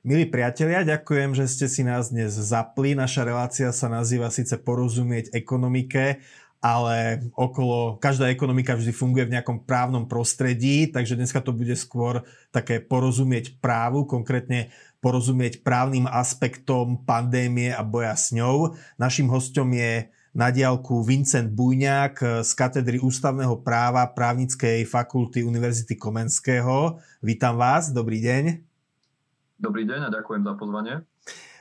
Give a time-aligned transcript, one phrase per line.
[0.00, 2.96] Milí priatelia, ďakujem, že ste si nás dnes zapli.
[2.96, 6.24] Naša relácia sa nazýva síce porozumieť ekonomike,
[6.56, 12.24] ale okolo, každá ekonomika vždy funguje v nejakom právnom prostredí, takže dneska to bude skôr
[12.48, 14.72] také porozumieť právu, konkrétne
[15.04, 18.72] porozumieť právnym aspektom pandémie a boja s ňou.
[18.96, 26.96] Našim hostom je na diálku Vincent Bujňák z katedry ústavného práva právnickej fakulty Univerzity Komenského.
[27.20, 28.69] Vítam vás, dobrý deň.
[29.60, 31.04] Dobrý deň a ďakujem za pozvanie.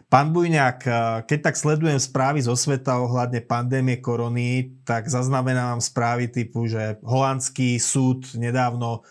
[0.07, 0.79] Pán Bujňák,
[1.27, 7.75] keď tak sledujem správy zo sveta ohľadne pandémie korony, tak zaznamenávam správy typu, že holandský
[7.77, 9.03] súd nedávno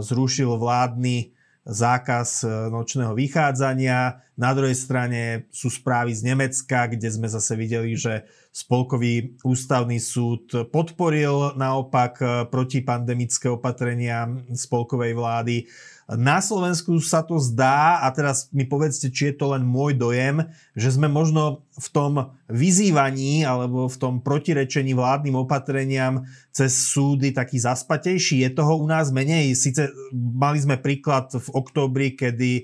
[0.00, 4.22] zrušil vládny zákaz e, nočného vychádzania.
[4.38, 8.22] Na druhej strane sú správy z Nemecka, kde sme zase videli, že
[8.56, 15.68] Spolkový ústavný súd podporil naopak protipandemické opatrenia spolkovej vlády.
[16.06, 20.46] Na Slovensku sa to zdá, a teraz mi povedzte, či je to len môj dojem,
[20.78, 22.12] že sme možno v tom
[22.46, 26.22] vyzývaní alebo v tom protirečení vládnym opatreniam
[26.54, 28.46] cez súdy taký zaspatejší.
[28.46, 29.58] Je toho u nás menej.
[29.58, 32.62] Sice mali sme príklad v októbri, kedy e,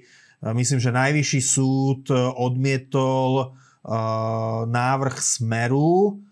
[0.55, 6.23] myslím, že najvyšší súd odmietol uh, návrh Smeru,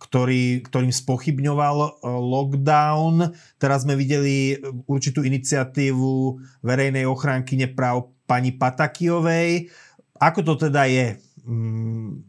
[0.00, 3.36] ktorý, ktorým spochybňoval e, lockdown.
[3.60, 4.56] Teraz sme videli
[4.88, 9.68] určitú iniciatívu verejnej ochránky nepráv pani Patakijovej.
[10.16, 11.20] Ako to teda je?
[11.44, 12.24] Mm,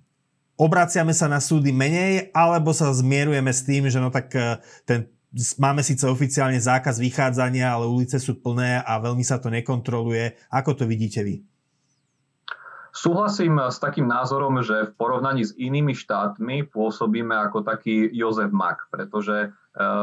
[0.60, 5.08] obraciame sa na súdy menej, alebo sa zmierujeme s tým, že no tak e, ten
[5.56, 10.36] máme síce oficiálne zákaz vychádzania, ale ulice sú plné a veľmi sa to nekontroluje.
[10.52, 11.40] Ako to vidíte vy?
[12.92, 18.92] Súhlasím s takým názorom, že v porovnaní s inými štátmi pôsobíme ako taký Jozef Mak,
[18.92, 19.48] pretože e,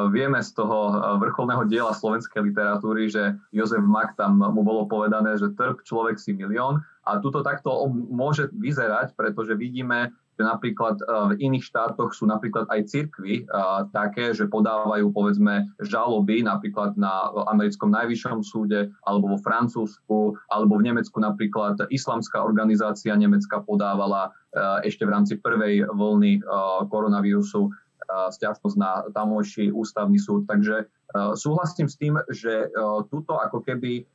[0.09, 5.53] vieme z toho vrcholného diela slovenskej literatúry, že Jozef Mak tam mu bolo povedané, že
[5.53, 11.51] trp človek si milión a tuto takto môže vyzerať, pretože vidíme že napríklad e, v
[11.51, 13.45] iných štátoch sú napríklad aj cirkvy e,
[13.91, 20.87] také, že podávajú povedzme žaloby napríklad na americkom najvyššom súde alebo vo Francúzsku alebo v
[20.95, 26.47] Nemecku napríklad islamská organizácia Nemecka podávala e, ešte v rámci prvej vlny
[26.87, 27.75] koronavírusu
[28.09, 30.49] stiažnosť na tamojší ústavný súd.
[30.49, 30.89] Takže
[31.37, 32.73] súhlasím s tým, že
[33.13, 34.09] tuto ako keby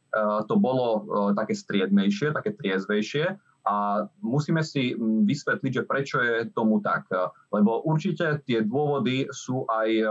[0.50, 1.06] to bolo
[1.38, 7.08] také striedmejšie, také triezvejšie a musíme si mm, vysvetliť, že prečo je tomu tak.
[7.52, 10.06] Lebo určite tie dôvody sú aj e,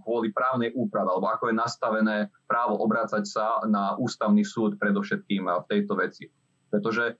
[0.00, 2.16] kvôli právnej úprave, alebo ako je nastavené
[2.48, 6.24] právo obrácať sa na ústavný súd predovšetkým v tejto veci.
[6.72, 7.14] Pretože e,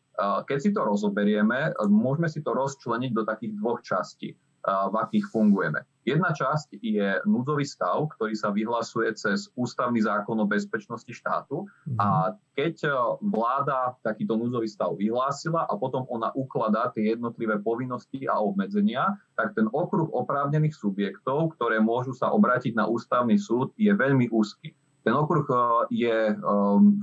[0.49, 4.32] keď si to rozoberieme, môžeme si to rozčleniť do takých dvoch častí
[4.66, 5.81] v akých fungujeme.
[6.00, 11.69] Jedna časť je núdzový stav, ktorý sa vyhlasuje cez ústavný zákon o bezpečnosti štátu
[12.00, 12.56] a mhm.
[12.56, 18.41] keď e, vláda takýto núdzový stav vyhlásila a potom ona ukladá tie jednotlivé povinnosti a
[18.41, 24.32] obmedzenia, tak ten okruh oprávnených subjektov, ktoré môžu sa obrátiť na ústavný súd, je veľmi
[24.32, 24.72] úzky.
[25.04, 25.56] Ten okruh e,
[25.94, 26.34] je e,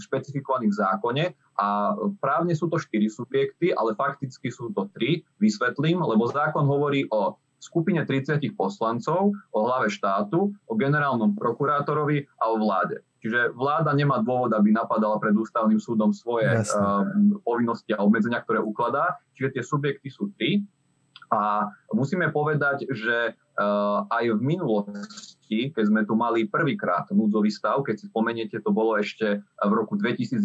[0.01, 1.25] špecifikovaný v zákone
[1.61, 5.21] a právne sú to štyri subjekty, ale fakticky sú to tri.
[5.37, 12.53] Vysvetlím, lebo zákon hovorí o skupine 30 poslancov, o hlave štátu, o generálnom prokurátorovi a
[12.53, 13.01] o vláde.
[13.17, 17.01] Čiže vláda nemá dôvod, aby napadala pred ústavným súdom svoje uh,
[17.41, 19.17] povinnosti a obmedzenia, ktoré ukladá.
[19.33, 20.61] Čiže tie subjekty sú tri.
[21.33, 27.79] A musíme povedať, že uh, aj v minulosti keď sme tu mali prvýkrát núdzový stav,
[27.87, 30.43] keď si spomeniete, to bolo ešte v roku 2011,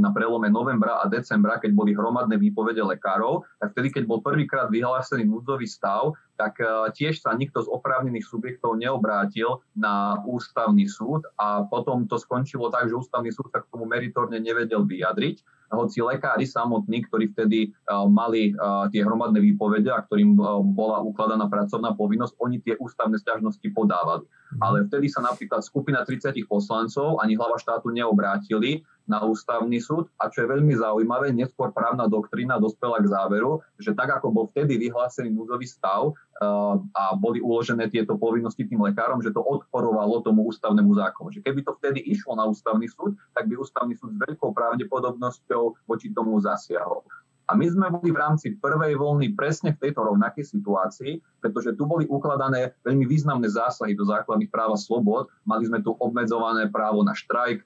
[0.00, 4.72] na prelome novembra a decembra, keď boli hromadné výpovede lekárov, tak vtedy, keď bol prvýkrát
[4.72, 11.28] vyhlásený núdzový stav, tak e, tiež sa nikto z oprávnených subjektov neobrátil na ústavný súd
[11.36, 16.04] a potom to skončilo tak, že ústavný súd sa k tomu meritorne nevedel vyjadriť hoci
[16.04, 21.48] lekári samotní, ktorí vtedy uh, mali uh, tie hromadné výpovede a ktorým uh, bola ukladaná
[21.48, 24.28] pracovná povinnosť, oni tie ústavné stiažnosti podávali.
[24.28, 24.60] Mhm.
[24.60, 30.32] Ale vtedy sa napríklad skupina 30 poslancov ani hlava štátu neobrátili na ústavný súd a
[30.32, 34.80] čo je veľmi zaujímavé, neskôr právna doktrína dospela k záveru, že tak ako bol vtedy
[34.80, 40.48] vyhlásený núzový stav uh, a boli uložené tieto povinnosti tým lekárom, že to odporovalo tomu
[40.48, 41.28] ústavnému zákonu.
[41.28, 45.84] Že keby to vtedy išlo na ústavný súd, tak by ústavný súd s veľkou pravdepodobnosťou
[45.84, 47.04] voči tomu zasiahol.
[47.50, 51.84] A my sme boli v rámci prvej vlny presne v tejto rovnakej situácii, pretože tu
[51.84, 55.28] boli ukladané veľmi významné zásahy do základných práv a slobod.
[55.44, 57.60] Mali sme tu obmedzované právo na štrajk,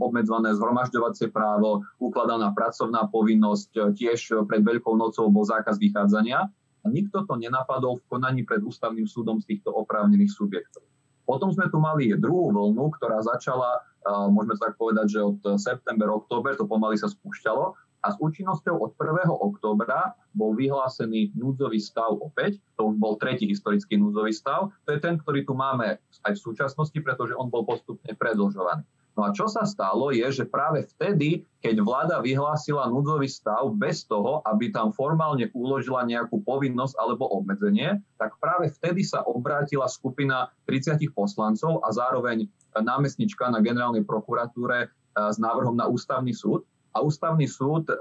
[0.00, 6.48] obmedzované zhromažďovacie právo, ukladaná pracovná povinnosť, uh, tiež pred Veľkou nocou bol zákaz vychádzania.
[6.82, 10.86] A nikto to nenapadol v konaní pred ústavným súdom z týchto oprávnených subjektov.
[11.26, 16.08] Potom sme tu mali druhú vlnu, ktorá začala, uh, môžeme tak povedať, že od september,
[16.08, 19.26] október to pomaly sa spúšťalo a s účinnosťou od 1.
[19.26, 22.62] októbra bol vyhlásený núdzový stav opäť.
[22.78, 24.70] To už bol tretí historický núdzový stav.
[24.86, 28.86] To je ten, ktorý tu máme aj v súčasnosti, pretože on bol postupne predlžovaný.
[29.18, 34.06] No a čo sa stalo je, že práve vtedy, keď vláda vyhlásila núdzový stav bez
[34.06, 40.54] toho, aby tam formálne uložila nejakú povinnosť alebo obmedzenie, tak práve vtedy sa obrátila skupina
[40.70, 42.46] 30 poslancov a zároveň
[42.78, 44.88] námestnička na generálnej prokuratúre eh,
[45.18, 46.62] s návrhom na ústavný súd.
[46.94, 47.98] A ústavný súd eh,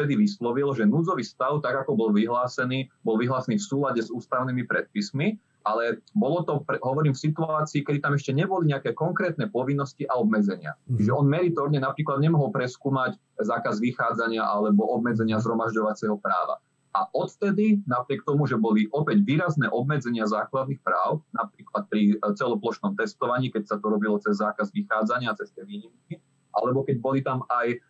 [0.00, 4.64] vtedy vyslovil, že núdzový stav, tak ako bol vyhlásený, bol vyhlásený v súlade s ústavnými
[4.64, 10.20] predpismi ale bolo to, hovorím, v situácii, kedy tam ešte neboli nejaké konkrétne povinnosti a
[10.20, 10.76] obmedzenia.
[10.86, 11.00] Mm.
[11.00, 16.60] Že on meritorne napríklad nemohol preskúmať zákaz vychádzania alebo obmedzenia zhromažďovacieho práva.
[16.94, 23.50] A odtedy, napriek tomu, že boli opäť výrazné obmedzenia základných práv, napríklad pri celoplošnom testovaní,
[23.50, 26.22] keď sa to robilo cez zákaz vychádzania, cez tie výnimky,
[26.54, 27.82] alebo keď boli tam aj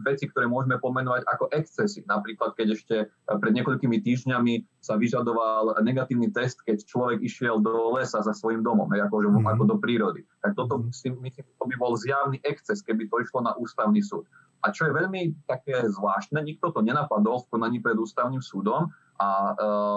[0.00, 2.00] veci, ktoré môžeme pomenovať ako excesy.
[2.08, 7.96] Napríklad, keď ešte uh, pred niekoľkými týždňami sa vyžadoval negatívny test, keď človek išiel do
[8.00, 9.44] lesa za svojim domom, akože, mm.
[9.44, 10.24] ako do prírody.
[10.40, 10.88] Tak toto mhm.
[10.88, 14.24] myslím, to by bol zjavný exces, keby to išlo na ústavný súd.
[14.64, 19.28] A čo je veľmi také zvláštne, nikto to nenapadol v konaní pred ústavným súdom, a
[19.30, 19.54] e,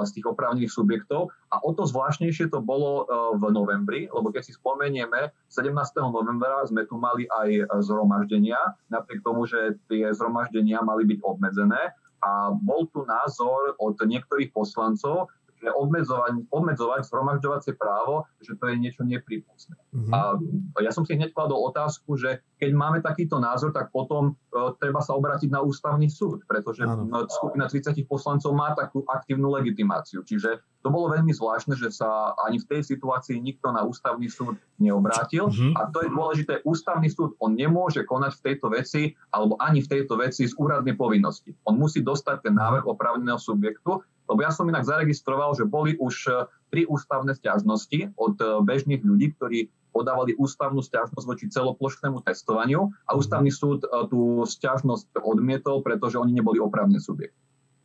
[0.08, 1.32] z tých oprávnených subjektov.
[1.52, 5.72] A o to zvláštnejšie to bolo e, v novembri, lebo keď si spomenieme, 17.
[6.12, 8.60] novembra sme tu mali aj zhromaždenia,
[8.92, 11.96] napriek tomu, že tie zhromaždenia mali byť obmedzené.
[12.20, 18.76] A bol tu názor od niektorých poslancov, že obmedzovať, obmedzovať zhromažďovacie právo, že to je
[18.80, 19.76] niečo nepripustné.
[19.92, 20.12] Mm-hmm.
[20.16, 24.72] A ja som si hneď kladol otázku, že keď máme takýto názor, tak potom uh,
[24.80, 27.28] treba sa obrátiť na ústavný súd, pretože ano.
[27.28, 30.24] skupina 30 poslancov má takú aktívnu legitimáciu.
[30.24, 34.56] Čiže to bolo veľmi zvláštne, že sa ani v tej situácii nikto na ústavný súd
[34.80, 35.52] neobrátil.
[35.52, 35.76] Mm-hmm.
[35.76, 39.92] A to je dôležité, ústavný súd, on nemôže konať v tejto veci, alebo ani v
[39.92, 41.52] tejto veci z úradnej povinnosti.
[41.68, 46.16] On musí dostať ten návrh opravneného subjektu lebo ja som inak zaregistroval, že boli už
[46.30, 46.32] e,
[46.70, 53.18] tri ústavné stiažnosti od e, bežných ľudí, ktorí podávali ústavnú stiažnosť voči celoplošnému testovaniu a
[53.18, 57.34] ústavný súd e, tú stiažnosť odmietol, pretože oni neboli opravné subjekt.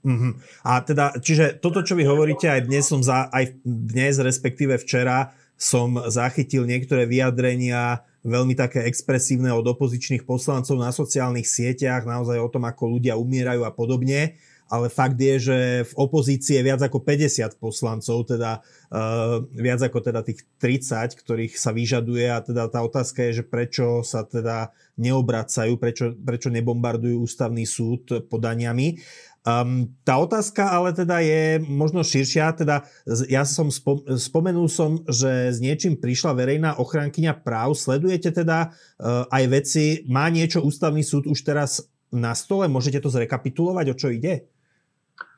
[0.05, 0.33] Mm-hmm.
[0.69, 5.33] A teda, čiže toto, čo vy hovoríte, aj dnes som za, aj dnes, respektíve včera,
[5.57, 12.53] som zachytil niektoré vyjadrenia veľmi také expresívne od opozičných poslancov na sociálnych sieťach, naozaj o
[12.53, 14.37] tom, ako ľudia umierajú a podobne
[14.75, 15.57] ale fakt je, že
[15.87, 21.55] v opozícii je viac ako 50 poslancov, teda uh, viac ako teda tých 30, ktorých
[21.55, 22.27] sa vyžaduje.
[22.27, 28.27] A teda tá otázka je, že prečo sa teda neobracajú, prečo, prečo nebombardujú ústavný súd
[28.27, 28.99] podaniami.
[29.45, 32.89] Um, tá otázka ale teda je možno širšia, teda
[33.29, 39.29] ja som spom, spomenul som, že s niečím prišla verejná ochrankyňa práv, sledujete teda uh,
[39.29, 44.09] aj veci, má niečo ústavný súd už teraz na stole, môžete to zrekapitulovať, o čo
[44.15, 44.49] ide?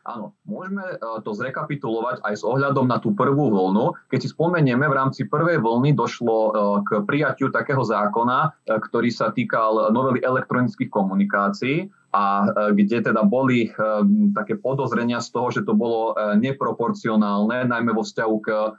[0.07, 3.99] Áno, môžeme e, to zrekapitulovať aj s ohľadom na tú prvú vlnu.
[4.07, 6.51] Keď si spomenieme, v rámci prvej vlny došlo e,
[6.87, 8.39] k prijatiu takého zákona,
[8.71, 13.69] e, ktorý sa týkal novely elektronických komunikácií a kde teda boli
[14.33, 18.73] také podozrenia z toho, že to bolo neproporcionálne, najmä vo vzťahu k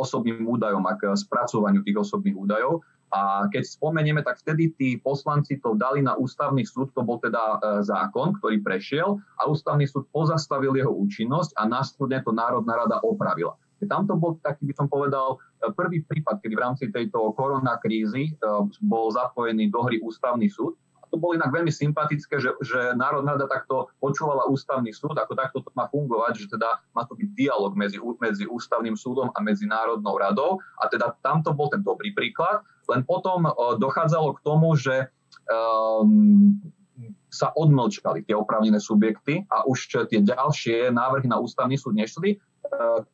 [0.00, 2.80] osobným údajom a k spracovaniu tých osobných údajov.
[3.10, 7.38] A keď spomenieme, tak vtedy tí poslanci to dali na ústavný súd, to bol teda
[7.38, 13.02] e, zákon, ktorý prešiel a ústavný súd pozastavil jeho účinnosť a následne to Národná rada
[13.02, 13.58] opravila.
[13.88, 18.30] Tam to bol taký, by som povedal, e, prvý prípad, kedy v rámci tejto koronakrízy
[18.30, 18.32] e,
[18.86, 20.78] bol zapojený do hry ústavný súd
[21.10, 25.58] to bolo inak veľmi sympatické, že, že Národná rada takto počúvala ústavný súd, ako takto
[25.60, 29.66] to má fungovať, že teda má to byť dialog medzi, medzi ústavným súdom a medzi
[29.66, 30.62] Národnou radou.
[30.78, 35.10] A teda tamto bol ten dobrý príklad, len potom uh, dochádzalo k tomu, že
[35.50, 36.58] um,
[37.30, 42.42] sa odmlčkali tie oprávnené subjekty a už tie ďalšie návrhy na ústavný súd nešli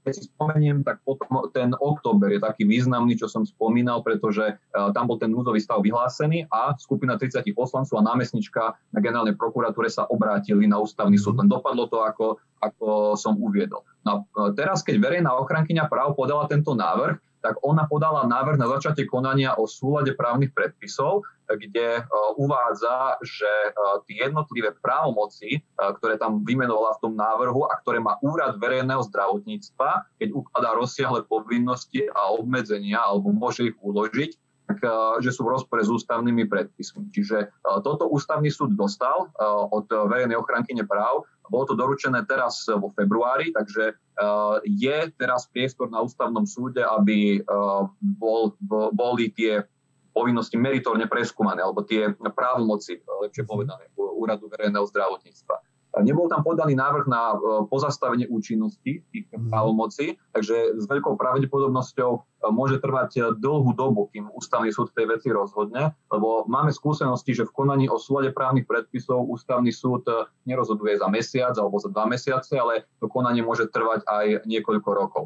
[0.07, 4.91] keď si spomeniem, tak potom ten október je taký významný, čo som spomínal, pretože eh,
[4.95, 9.91] tam bol ten núzový stav vyhlásený a skupina 30 poslancov a námestnička na generálnej prokuratúre
[9.91, 11.43] sa obrátili na ústavný súd.
[11.43, 12.27] Len dopadlo to, ako,
[12.63, 13.83] ako som uviedol.
[14.07, 18.67] No a teraz, keď verejná ochrankyňa práv podala tento návrh, tak ona podala návrh na
[18.67, 21.23] začatie konania o súlade právnych predpisov,
[21.55, 23.71] kde e, uvádza, že e,
[24.11, 29.07] tie jednotlivé právomoci, e, ktoré tam vymenovala v tom návrhu a ktoré má úrad verejného
[29.07, 34.35] zdravotníctva, keď ukladá rozsiahle povinnosti a obmedzenia alebo môže ich uložiť,
[34.67, 34.83] tak,
[35.23, 37.15] že sú v rozpore s ústavnými predpismi.
[37.15, 37.55] Čiže
[37.87, 39.31] toto ústavný súd dostal
[39.71, 43.95] od verejnej ochrankyne práv bolo to doručené teraz vo februári, takže
[44.67, 47.47] je teraz priestor na ústavnom súde, aby
[48.19, 48.59] bol,
[48.91, 49.63] boli tie
[50.17, 53.51] povinnosti meritorne preskúmané, alebo tie právomoci, lepšie mhm.
[53.53, 55.61] povedané, úradu verejného zdravotníctva.
[55.97, 57.37] Nebol tam podaný návrh na e,
[57.73, 59.49] pozastavenie účinnosti tých mhm.
[59.49, 62.19] právomocí, takže s veľkou pravdepodobnosťou e,
[62.53, 67.49] môže trvať e, dlhú dobu, kým ústavný súd tej veci rozhodne, lebo máme skúsenosti, že
[67.49, 70.05] v konaní o súlade právnych predpisov ústavný súd
[70.45, 75.25] nerozhoduje za mesiac alebo za dva mesiace, ale to konanie môže trvať aj niekoľko rokov.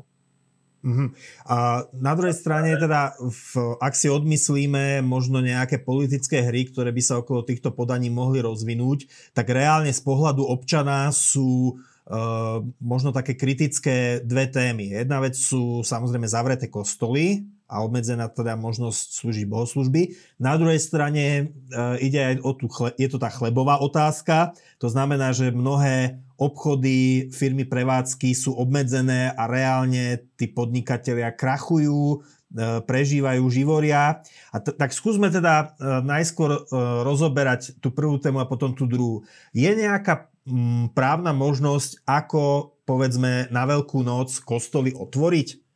[0.81, 1.13] Uh-huh.
[1.45, 7.03] A na druhej strane teda, v, ak si odmyslíme možno nejaké politické hry, ktoré by
[7.05, 9.05] sa okolo týchto podaní mohli rozvinúť,
[9.37, 14.97] tak reálne z pohľadu občana sú uh, možno také kritické dve témy.
[15.05, 20.19] Jedna vec sú samozrejme zavreté kostoly, a obmedzená teda možnosť slúžiť bohoslužby.
[20.43, 21.43] Na druhej strane e,
[22.03, 27.31] ide aj o tú, chle, je to tá chlebová otázka, to znamená, že mnohé obchody,
[27.31, 32.19] firmy prevádzky sú obmedzené a reálne tí podnikatelia krachujú,
[32.51, 34.25] e, prežívajú, živoria.
[34.51, 36.61] A t- tak skúsme teda e, najskôr e,
[37.07, 39.23] rozoberať tú prvú tému a potom tú druhú.
[39.53, 45.70] Je nejaká m, právna možnosť, ako povedzme na Veľkú noc kostoly otvoriť?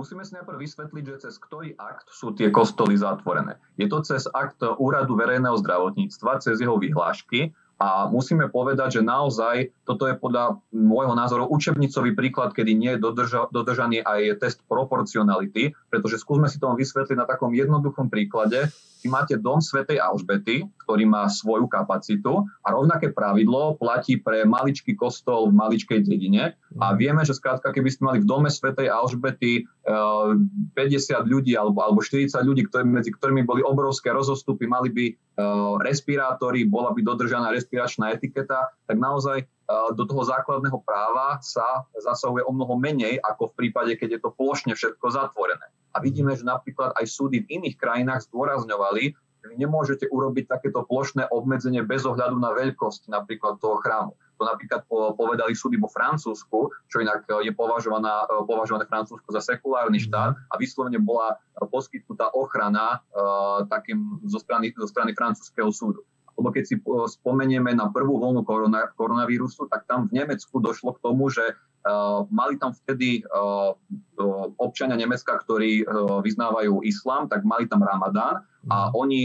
[0.00, 3.60] Musíme si najprv vysvetliť, že cez ktorý akt sú tie kostoly zatvorené.
[3.76, 9.72] Je to cez akt Úradu verejného zdravotníctva, cez jeho vyhlášky a musíme povedať, že naozaj
[9.84, 15.76] toto je podľa môjho názoru učebnicový príklad, kedy nie je dodrža, dodržaný aj test proporcionality,
[15.90, 18.70] pretože skúsme si to vysvetliť na takom jednoduchom príklade.
[19.00, 24.92] Vy máte dom svätej Alžbety, ktorý má svoju kapacitu a rovnaké pravidlo platí pre maličký
[24.92, 26.54] kostol v maličkej dedine.
[26.78, 26.96] A mhm.
[27.00, 32.04] vieme, že skrátka, keby ste mali v dome svätej Alžbety 50 eh, ľudí alebo, alebo
[32.04, 37.48] 40 ľudí, ktorí, medzi ktorými boli obrovské rozostupy, mali by uh, respirátory, bola by dodržaná
[37.50, 39.48] respiračná etiketa, tak naozaj
[39.94, 44.30] do toho základného práva sa zasahuje o mnoho menej ako v prípade, keď je to
[44.34, 45.66] plošne všetko zatvorené.
[45.94, 50.84] A vidíme, že napríklad aj súdy v iných krajinách zdôrazňovali, že vy nemôžete urobiť takéto
[50.84, 54.12] plošné obmedzenie bez ohľadu na veľkosť napríklad toho chrámu.
[54.40, 60.04] To napríklad povedali súdy vo Francúzsku, čo inak je považovaná, považované Francúzsko za sekulárny mhm.
[60.08, 66.00] štát a vyslovene bola poskytnutá ochrana uh, takým zo strany, zo strany francúzského súdu.
[66.40, 66.76] Lebo keď si
[67.20, 71.44] spomenieme na prvú vlnu korona, koronavírusu, tak tam v Nemecku došlo k tomu, že
[71.80, 75.80] Uh, mali tam vtedy uh, uh, občania Nemecka, ktorí
[76.20, 79.00] vyznávajú islám, tak mali tam Ramadán a mhm.
[79.00, 79.20] oni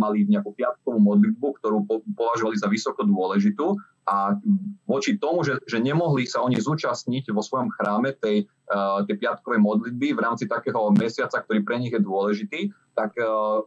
[0.00, 3.76] mali nejakú piatkovú modlitbu, ktorú po, považovali za vysoko dôležitú
[4.08, 4.40] a
[4.88, 9.60] voči tomu, že, že nemohli sa oni zúčastniť vo svojom chráme tej, uh, tej piatkovej
[9.60, 12.60] modlitby v rámci takého mesiaca, ktorý pre nich je dôležitý,
[12.92, 13.64] tak uh,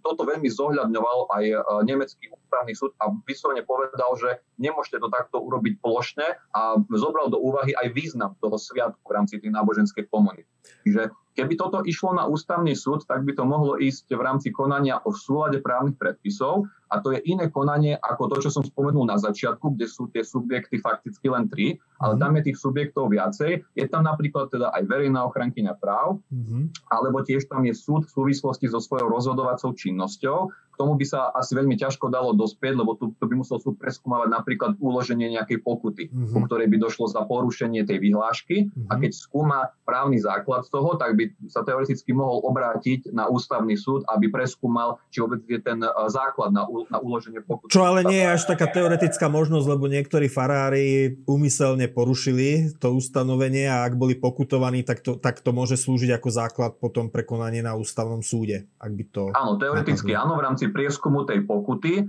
[0.00, 5.42] toto veľmi zohľadňoval aj uh, nemecký ústavný súd a vyslovene povedal, že nemôžete to takto
[5.42, 6.60] urobiť plošne a
[6.94, 10.48] zobral do úvahy aj význam toho sviatku v rámci tej náboženskej komunity.
[10.86, 15.04] Čiže Keby toto išlo na ústavný súd, tak by to mohlo ísť v rámci konania
[15.04, 19.20] o súlade právnych predpisov a to je iné konanie ako to, čo som spomenul na
[19.20, 22.22] začiatku, kde sú tie subjekty fakticky len tri, ale mm-hmm.
[22.24, 23.52] tam je tých subjektov viacej.
[23.76, 26.92] Je tam napríklad teda aj verejná ochrankyňa práv, mm-hmm.
[26.92, 31.32] alebo tiež tam je súd v súvislosti so svojou rozhodovacou činnosťou, k tomu by sa
[31.32, 35.64] asi veľmi ťažko dalo dospieť, lebo tu, tu by musel súd preskúmavať napríklad uloženie nejakej
[35.64, 36.36] pokuty, mm-hmm.
[36.36, 38.68] po ktorej by došlo za porušenie tej vyhlášky.
[38.68, 38.92] Mm-hmm.
[38.92, 44.04] A keď skúma právny základ toho, tak by sa teoreticky mohol obrátiť na ústavný súd,
[44.12, 47.72] aby preskúmal, či vôbec je ten e, základ na, na uloženie pokuty.
[47.72, 53.64] Čo ale nie je až taká teoretická možnosť, lebo niektorí farári úmyselne porušili to ustanovenie
[53.64, 57.78] a ak boli pokutovaní, tak to, tak to môže slúžiť ako základ potom prekonanie na
[57.78, 58.66] ústavnom súde.
[58.82, 62.02] Ak by to áno, teoreticky áno, v rámci prieskumu tej pokuty,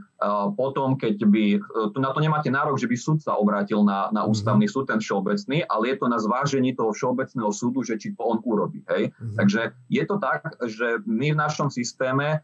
[0.58, 1.46] potom keď by,
[1.94, 4.34] tu na to nemáte nárok, že by súd sa obrátil na, na mhm.
[4.34, 4.82] ústavný mm-hmm.
[4.82, 8.42] súd, ten všeobecný, ale je to na zvážení toho všeobecného súdu, že či to on
[8.42, 8.82] urobí.
[8.90, 9.14] Hej?
[9.14, 9.36] Mm-hmm.
[9.38, 9.62] Takže
[9.94, 12.42] je to tak, že my v našom systéme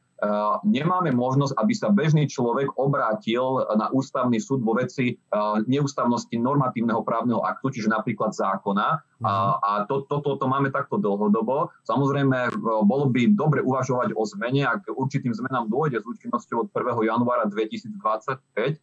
[0.63, 5.15] nemáme možnosť, aby sa bežný človek obrátil na ústavný súd vo veci
[5.67, 8.87] neústavnosti normatívneho právneho aktu, čiže napríklad zákona.
[9.23, 9.53] A, mhm.
[9.63, 11.71] a to, to, to, to máme takto dlhodobo.
[11.87, 17.07] Samozrejme, bolo by dobre uvažovať o zmene, ak určitým zmenám dôjde s účinnosťou od 1.
[17.07, 17.97] januára 2025,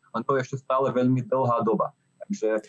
[0.00, 1.92] len to je ešte stále veľmi dlhá doba.
[2.30, 2.60] Takže e,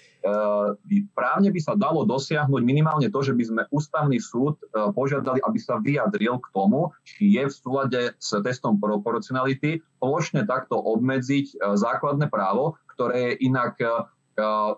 [1.13, 5.59] právne by sa dalo dosiahnuť minimálne to, že by sme ústavný súd e, požiadali, aby
[5.61, 11.55] sa vyjadril k tomu, či je v súlade s testom proporcionality plošne takto obmedziť e,
[11.77, 13.77] základné právo, ktoré je inak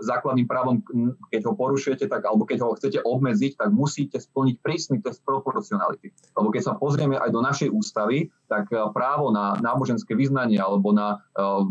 [0.02, 0.82] základným právom,
[1.30, 6.10] keď ho porušujete, tak, alebo keď ho chcete obmedziť, tak musíte splniť prísny test proporcionality.
[6.34, 11.22] Lebo keď sa pozrieme aj do našej ústavy, tak právo na náboženské vyznanie alebo na
[11.38, 11.62] uh,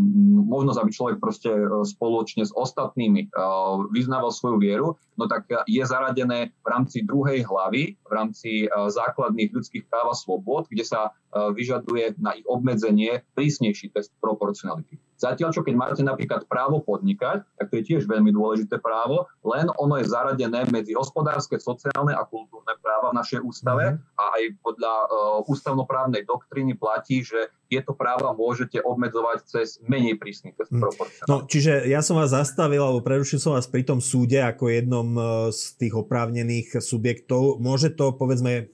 [0.47, 1.51] možnosť, aby človek proste
[1.87, 7.99] spoločne s ostatnými uh, vyznával svoju vieru, no tak je zaradené v rámci druhej hlavy,
[7.99, 13.89] v rámci uh, základných ľudských práv a slobod, kde sa vyžaduje na ich obmedzenie prísnejší
[13.97, 15.01] test proporcionality.
[15.23, 19.71] Zatiaľ, čo keď máte napríklad právo podnikať, tak to je tiež veľmi dôležité právo, len
[19.79, 24.19] ono je zaradené medzi hospodárske, sociálne a kultúrne práva v našej ústave mm-hmm.
[24.19, 25.07] a aj podľa uh,
[25.47, 30.91] ústavnoprávnej doktríny platí, že tieto práva môžete obmedzovať cez menej prísny test mm.
[31.31, 35.09] No, čiže ja som vás zastavil, alebo prerušil som vás pri tom súde ako jednom
[35.17, 35.23] e,
[35.55, 37.63] z tých oprávnených subjektov.
[37.63, 38.69] Môže to, povedzme,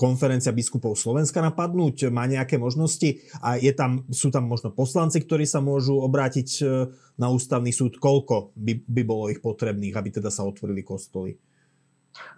[0.00, 2.08] konferencia biskupov Slovenska napadnúť?
[2.08, 3.20] Má nejaké možnosti?
[3.44, 6.88] A je tam, sú tam možno poslanci, ktorí sa môžu obrátiť e,
[7.20, 8.00] na ústavný súd?
[8.00, 11.36] Koľko by, by bolo ich potrebných, aby teda sa otvorili kostoly?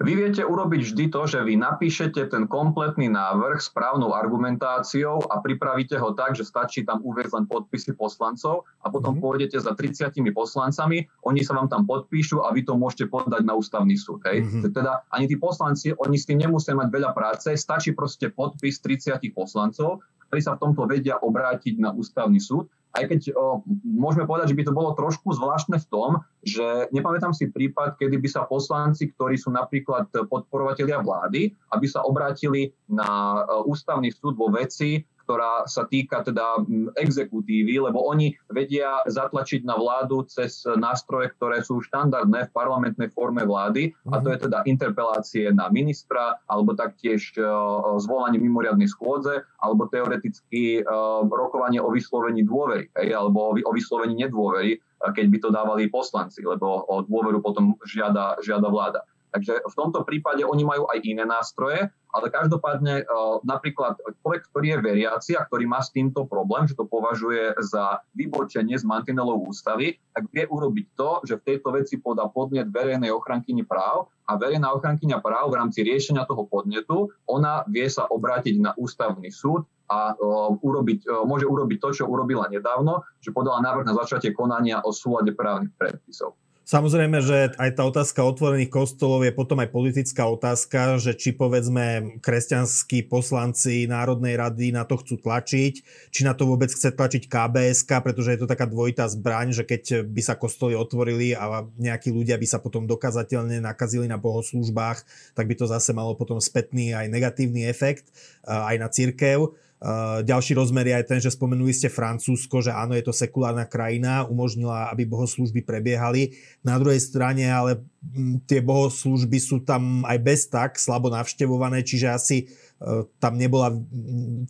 [0.02, 5.40] Vy viete urobiť vždy to, že vy napíšete ten kompletný návrh s právnou argumentáciou a
[5.40, 9.24] pripravíte ho tak, že stačí tam uvieť len podpisy poslancov a potom mm-hmm.
[9.24, 13.56] pôjdete za 30 poslancami, oni sa vám tam podpíšu a vy to môžete podať na
[13.56, 14.20] ústavný súd.
[14.28, 14.44] Hej?
[14.44, 14.72] Mm-hmm.
[14.74, 19.22] Teda ani tí poslanci, oni s tým nemusia mať veľa práce, stačí proste podpis 30
[19.32, 24.52] poslancov, ktorí sa v tomto vedia obrátiť na ústavný súd aj keď o, môžeme povedať,
[24.52, 26.10] že by to bolo trošku zvláštne v tom,
[26.44, 32.04] že nepamätám si prípad, kedy by sa poslanci, ktorí sú napríklad podporovatelia vlády, aby sa
[32.04, 35.00] obrátili na e, ústavný súd vo veci,
[35.32, 36.60] ktorá sa týka teda
[37.00, 43.40] exekutívy, lebo oni vedia zatlačiť na vládu cez nástroje, ktoré sú štandardné v parlamentnej forme
[43.48, 47.48] vlády, a to je teda interpelácie na ministra, alebo taktiež e,
[47.96, 50.92] zvolanie mimoriadnej schôdze, alebo teoreticky e,
[51.32, 54.78] rokovanie o vyslovení dôvery, alebo o vyslovení nedôvery, e,
[55.16, 59.00] keď by to dávali poslanci, lebo o dôveru potom žiada, žiada vláda.
[59.32, 63.04] Takže v tomto prípade oni majú aj iné nástroje, ale každopádne e,
[63.48, 68.04] napríklad človek, ktorý je veriaci a ktorý má s týmto problém, že to považuje za
[68.12, 73.08] vybočenie z mantinelov ústavy, tak vie urobiť to, že v tejto veci podá podnet verejnej
[73.08, 78.60] ochrankyni práv a verejná ochrankyňa práv v rámci riešenia toho podnetu, ona vie sa obrátiť
[78.60, 83.60] na ústavný súd a uh, urobiť, uh, môže urobiť to, čo urobila nedávno, že podala
[83.60, 86.38] návrh na začatie konania o súlade právnych predpisov.
[86.62, 92.16] Samozrejme, že aj tá otázka otvorených kostolov je potom aj politická otázka, že či povedzme
[92.22, 95.74] kresťanskí poslanci Národnej rady na to chcú tlačiť,
[96.14, 100.06] či na to vôbec chce tlačiť KBSK, pretože je to taká dvojitá zbraň, že keď
[100.06, 105.02] by sa kostoly otvorili a nejakí ľudia by sa potom dokazateľne nakazili na bohoslúžbách,
[105.34, 108.14] tak by to zase malo potom spätný aj negatívny efekt
[108.46, 109.50] aj na církev.
[109.82, 113.66] Uh, ďalší rozmer je aj ten, že spomenuli ste Francúzsko, že áno, je to sekulárna
[113.66, 116.38] krajina, umožnila, aby bohoslúžby prebiehali.
[116.62, 122.06] Na druhej strane ale m, tie bohoslúžby sú tam aj bez tak slabo navštevované, čiže
[122.14, 123.74] asi uh, tam nebola,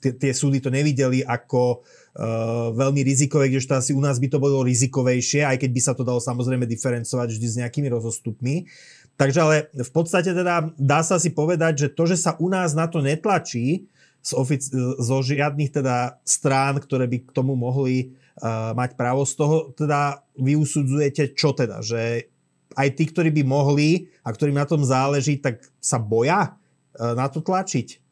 [0.04, 4.36] tie, tie súdy to nevideli ako uh, veľmi rizikové, kdežto asi u nás by to
[4.36, 8.68] bolo rizikovejšie, aj keď by sa to dalo samozrejme diferencovať vždy s nejakými rozostupmi.
[9.16, 12.76] Takže ale v podstate teda dá sa si povedať, že to, že sa u nás
[12.76, 13.88] na to netlačí,
[14.22, 14.70] z ofic-
[15.02, 19.26] zo žiadnych teda strán, ktoré by k tomu mohli uh, mať právo.
[19.26, 21.82] Z toho teda vy usudzujete čo teda?
[21.82, 22.30] Že
[22.78, 27.26] aj tí, ktorí by mohli a ktorým na tom záleží, tak sa boja uh, na
[27.26, 28.02] to tlačiť?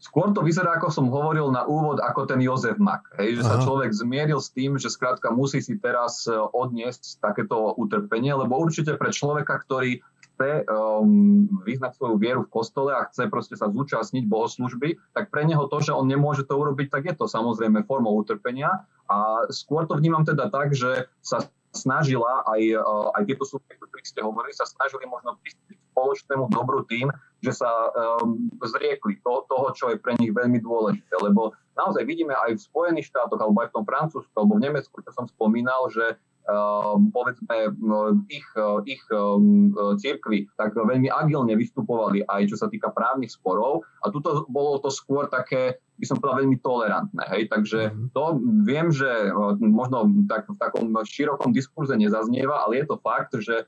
[0.00, 3.20] Skôr to vyzerá, ako som hovoril na úvod, ako ten Jozef Mak.
[3.20, 3.50] Hej, že Aha.
[3.52, 8.56] sa človek zmieril s tým, že skrátka musí si teraz e, odniesť takéto utrpenie, lebo
[8.56, 10.00] určite pre človeka, ktorý
[10.40, 15.44] chce um, vyznať svoju vieru v kostole a chce proste sa zúčastniť bohoslužby, tak pre
[15.44, 18.88] neho to, že on nemôže to urobiť, tak je to samozrejme formou utrpenia.
[19.12, 21.44] A skôr to vnímam teda tak, že sa
[21.76, 26.88] snažila aj, uh, aj tieto subjekty, ktorých ste hovorili, sa snažili možno prispieť spoločnému dobru
[26.88, 27.12] tým,
[27.44, 31.20] že sa um, zriekli to, toho, čo je pre nich veľmi dôležité.
[31.20, 34.96] Lebo naozaj vidíme aj v Spojených štátoch, alebo aj v tom Francúzsku, alebo v Nemecku,
[35.04, 36.16] čo som spomínal, že
[37.10, 37.74] povedzme
[38.26, 38.48] ich,
[38.86, 43.86] ich ehm, církvy tak veľmi agilne vystupovali aj čo sa týka právnych sporov.
[44.02, 47.24] A tuto bolo to skôr také by som povedal, veľmi tolerantné.
[47.36, 47.42] Hej?
[47.52, 48.16] Takže mhm.
[48.16, 48.24] to
[48.64, 49.28] viem, že
[49.60, 53.64] možno tak, v takom širokom diskurze nezaznieva, ale je to fakt, že e,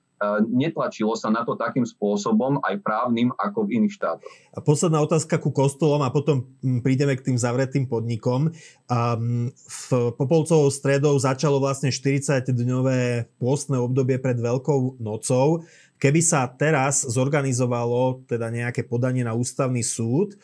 [0.49, 4.33] netlačilo sa na to takým spôsobom aj právnym ako v iných štátoch.
[4.57, 6.49] A posledná otázka ku kostolom a potom
[6.81, 8.49] prídeme k tým zavretým podnikom.
[8.89, 15.69] Um, v Popolcovou stredou začalo vlastne 40-dňové pôstne obdobie pred Veľkou nocou.
[16.03, 20.35] Keby sa teraz zorganizovalo teda nejaké podanie na ústavný súd,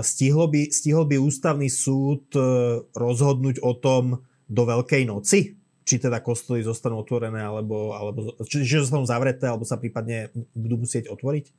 [0.00, 2.40] stihlo by, stihol by ústavný súd e,
[2.96, 5.60] rozhodnúť o tom do Veľkej noci?
[5.82, 10.86] či teda kostoly zostanú otvorené, alebo, alebo či, či zostanú zavreté, alebo sa prípadne budú
[10.86, 11.50] musieť otvoriť?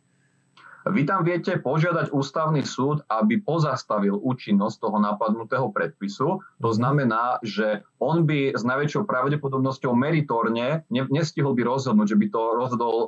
[0.84, 6.44] Vy tam viete požiadať ústavný súd, aby pozastavil účinnosť toho napadnutého predpisu.
[6.60, 6.76] To mhm.
[6.76, 12.42] znamená, že on by s najväčšou pravdepodobnosťou meritorne ne, nestihol by rozhodnúť, že by to
[12.60, 12.96] rozhodol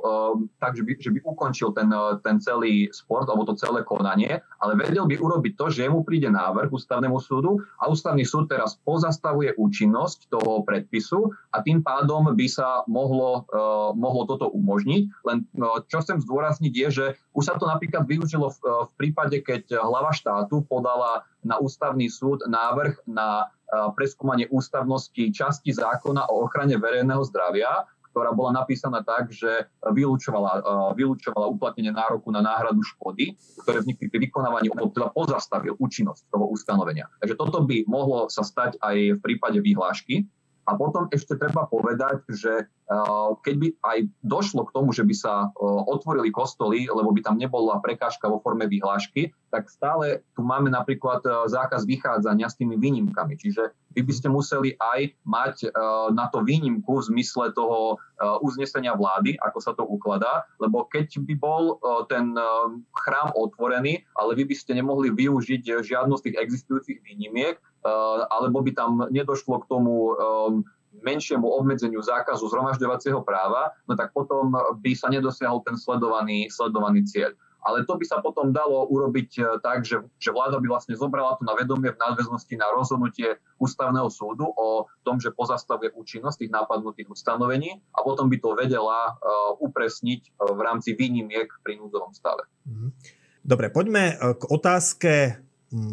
[0.56, 4.40] tak, že by, že by ukončil ten, uh, ten celý sport alebo to celé konanie,
[4.64, 8.80] ale vedel by urobiť to, že mu príde návrh ústavnému súdu a ústavný súd teraz
[8.88, 15.02] pozastavuje účinnosť toho predpisu a tým pádom by sa mohlo, uh, mohlo toto umožniť.
[15.28, 19.42] Len uh, čo chcem zdôrazniť je, že už sa to napríklad využilo v, v prípade,
[19.42, 23.50] keď hlava štátu podala na ústavný súd návrh na
[23.98, 27.82] preskúmanie ústavnosti časti zákona o ochrane verejného zdravia,
[28.14, 30.64] ktorá bola napísaná tak, že vylúčovala,
[30.96, 37.12] vylúčovala uplatnenie nároku na náhradu škody, ktoré vznikli pri vykonávaní, teda pozastavil účinnosť toho ustanovenia.
[37.20, 40.24] Takže toto by mohlo sa stať aj v prípade vyhlášky.
[40.66, 42.66] A potom ešte treba povedať, že
[43.42, 45.52] keď by aj došlo k tomu, že by sa eh,
[45.90, 51.26] otvorili kostoly, lebo by tam nebola prekážka vo forme vyhlášky, tak stále tu máme napríklad
[51.26, 53.34] eh, zákaz vychádzania s tými výnimkami.
[53.34, 55.72] Čiže vy by ste museli aj mať
[56.12, 57.96] na to výnimku v zmysle toho
[58.44, 62.36] uznesenia vlády, ako sa to ukladá, lebo keď by bol ten
[62.92, 67.56] chrám otvorený, ale vy by ste nemohli využiť žiadnu z tých existujúcich výnimiek,
[68.28, 70.12] alebo by tam nedošlo k tomu
[71.02, 77.34] menšiemu obmedzeniu zákazu zhromažďovacieho práva, no tak potom by sa nedosiahol ten sledovaný, sledovaný cieľ.
[77.66, 81.34] Ale to by sa potom dalo urobiť e, tak, že, že vláda by vlastne zobrala
[81.34, 86.54] to na vedomie v nadväznosti na rozhodnutie ústavného súdu o tom, že pozastavuje účinnosť tých
[86.54, 92.14] nápadnutých ustanovení a potom by to vedela uh, upresniť uh, v rámci výnimiek pri núdzovom
[92.14, 92.46] stave.
[92.70, 92.94] Mhm.
[93.46, 95.38] Dobre, poďme k otázke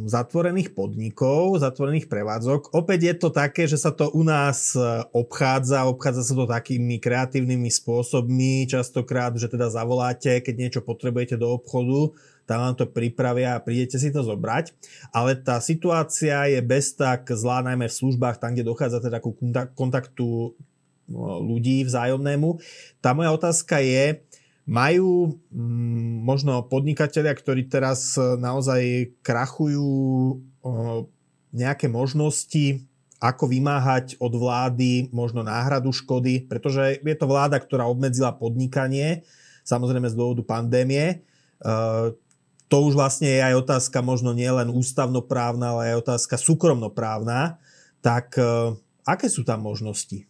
[0.05, 2.77] zatvorených podnikov, zatvorených prevádzok.
[2.77, 4.81] Opäť je to také, že sa to u nás e,
[5.17, 11.57] obchádza, obchádza sa to takými kreatívnymi spôsobmi, častokrát, že teda zavoláte, keď niečo potrebujete do
[11.57, 12.13] obchodu,
[12.45, 14.77] tam vám to pripravia a prídete si to zobrať.
[15.09, 19.33] Ale tá situácia je bez tak zlá najmä v službách, tam, kde dochádza teda ku
[19.73, 20.53] kontaktu
[21.09, 22.61] no, ľudí vzájomnému.
[23.01, 24.21] Tá moja otázka je,
[24.63, 30.39] majú mm, možno podnikatelia, ktorí teraz e, naozaj krachujú
[31.51, 32.87] nejaké možnosti,
[33.19, 39.23] ako vymáhať od vlády možno náhradu škody, pretože je to vláda, ktorá obmedzila podnikanie,
[39.63, 41.05] samozrejme z dôvodu pandémie.
[41.07, 41.15] E,
[42.67, 47.59] to už vlastne je aj otázka možno nielen ústavnoprávna, ale aj otázka súkromnoprávna.
[48.03, 48.75] Tak e,
[49.07, 50.27] aké sú tam možnosti?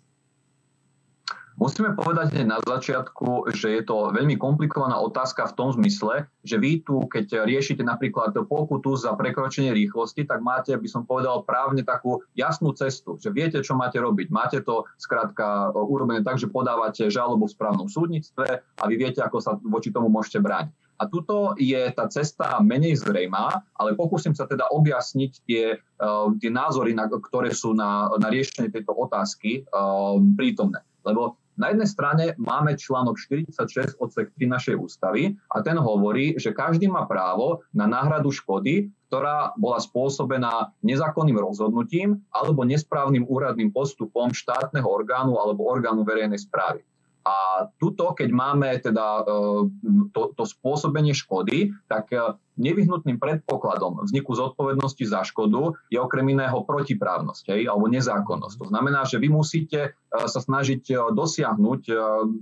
[1.53, 6.57] Musíme povedať hneď na začiatku, že je to veľmi komplikovaná otázka v tom zmysle, že
[6.57, 11.85] vy tu, keď riešite napríklad pokutu za prekročenie rýchlosti, tak máte, by som povedal, právne
[11.85, 14.27] takú jasnú cestu, že viete, čo máte robiť.
[14.33, 19.37] Máte to skrátka urobené tak, že podávate žalobu v správnom súdnictve a vy viete, ako
[19.37, 20.73] sa voči tomu môžete brániť.
[21.01, 26.49] A tuto je tá cesta menej zrejmá, ale pokúsim sa teda objasniť tie, uh, tie
[26.53, 30.85] názory, na, ktoré sú na, na riešenie tejto otázky uh, prítomné.
[31.03, 36.55] Lebo na jednej strane máme článok 46 odsek 3 našej ústavy a ten hovorí, že
[36.55, 44.33] každý má právo na náhradu škody, ktorá bola spôsobená nezákonným rozhodnutím alebo nesprávnym úradným postupom
[44.33, 46.81] štátneho orgánu alebo orgánu verejnej správy.
[47.23, 49.71] A tuto, keď máme teda e,
[50.12, 56.67] to, to spôsobenie škody, tak e, nevyhnutným predpokladom vzniku zodpovednosti za škodu je okrem iného
[56.67, 58.55] protiprávnosť hej, alebo nezákonnosť.
[58.59, 61.81] To znamená, že vy musíte e, sa snažiť dosiahnuť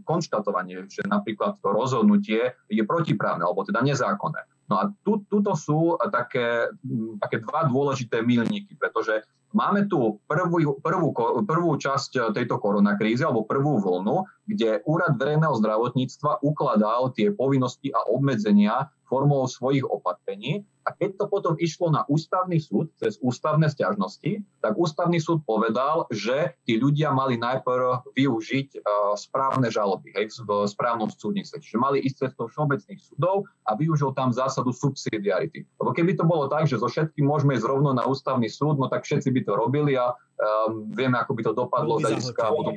[0.02, 4.50] konštatovanie, že napríklad to rozhodnutie je protiprávne alebo teda nezákonné.
[4.65, 6.74] No a tu, tuto sú také,
[7.22, 11.12] také dva dôležité milníky, pretože Máme tu prvú, prvú,
[11.44, 18.06] prvú časť tejto koronakrízy alebo prvú vlnu, kde Úrad verejného zdravotníctva ukladal tie povinnosti a
[18.10, 20.64] obmedzenia formou svojich opatrení.
[20.88, 26.10] A keď to potom išlo na ústavný súd cez ústavné stiažnosti, tak ústavný súd povedal,
[26.10, 31.62] že tí ľudia mali najprv využiť uh, správne žaloby hej, v správnom súdnictve.
[31.62, 35.68] Čiže mali ísť cestou všeobecných súdov a využil tam zásadu subsidiarity.
[35.78, 38.90] Lebo keby to bolo tak, že zo všetkým môžeme ísť rovno na ústavný súd, no
[38.90, 42.74] tak všetci by to robili a um, vieme, ako by to dopadlo z hľadiska potom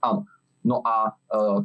[0.00, 0.24] Áno.
[0.64, 1.60] No a uh,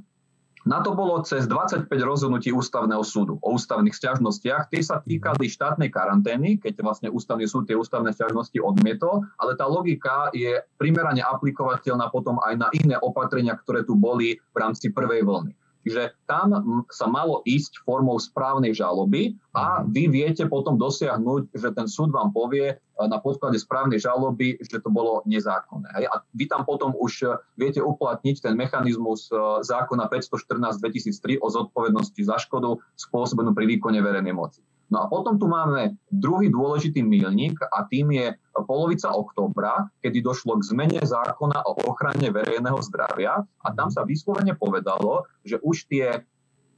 [0.65, 4.73] na to bolo cez 25 rozhodnutí ústavného súdu o ústavných stiažnostiach.
[4.73, 9.69] Tie sa týkali štátnej karantény, keď vlastne ústavný súd tie ústavné stiažnosti odmietol, ale tá
[9.69, 15.21] logika je primerane aplikovateľná potom aj na iné opatrenia, ktoré tu boli v rámci prvej
[15.21, 15.53] vlny.
[15.85, 16.49] Čiže tam
[16.89, 19.93] sa malo ísť formou správnej žaloby a mhm.
[19.93, 24.81] vy viete potom dosiahnuť, že ten súd vám povie e, na podklade správnej žaloby, že
[24.81, 25.85] to bolo nezákonné.
[26.09, 32.21] A vy tam potom už e, viete uplatniť ten mechanizmus e, zákona 514-2003 o zodpovednosti
[32.25, 34.65] za škodu spôsobenú pri výkone verejnej moci.
[34.93, 38.37] No a potom tu máme druhý dôležitý milník a tým je
[38.69, 44.53] polovica októbra, kedy došlo k zmene zákona o ochrane verejného zdravia a tam sa vyslovene
[44.53, 46.21] povedalo, že už tie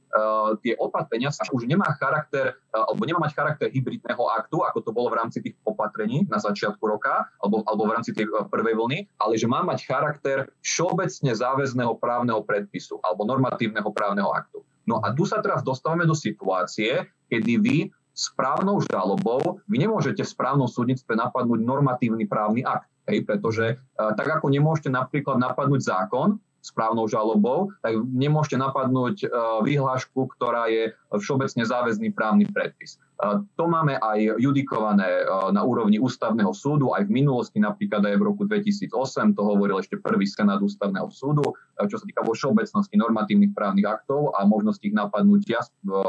[0.08, 4.80] Uh, tie opatrenia sa už nemá charakter, uh, alebo nemá mať charakter hybridného aktu, ako
[4.80, 8.48] to bolo v rámci tých opatrení na začiatku roka, alebo, alebo v rámci tej uh,
[8.48, 14.64] prvej vlny, ale že má mať charakter všeobecne záväzného právneho predpisu alebo normatívneho právneho aktu.
[14.88, 17.78] No a tu sa teraz dostávame do situácie, kedy vy
[18.16, 22.90] správnou žalobou vy nemôžete v správnom súdnictve napadnúť normatívny právny akt.
[23.08, 29.62] Hej, pretože uh, tak ako nemôžete napríklad napadnúť zákon správnou žalobou, tak nemôžete napadnúť uh,
[29.62, 32.98] vyhlášku, ktorá je všeobecne záväzný právny predpis.
[33.18, 38.26] Uh, to máme aj judikované na úrovni ústavného súdu, aj v minulosti, napríklad aj v
[38.26, 38.90] roku 2008,
[39.34, 44.34] to hovoril ešte prvý senát ústavného súdu, čo sa týka vo všeobecnosti normatívnych právnych aktov
[44.34, 45.62] a možnosti ich napadnutia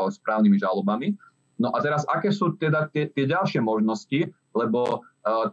[0.10, 1.18] správnymi žalobami.
[1.60, 5.04] No a teraz, aké sú teda tie, tie ďalšie možnosti, lebo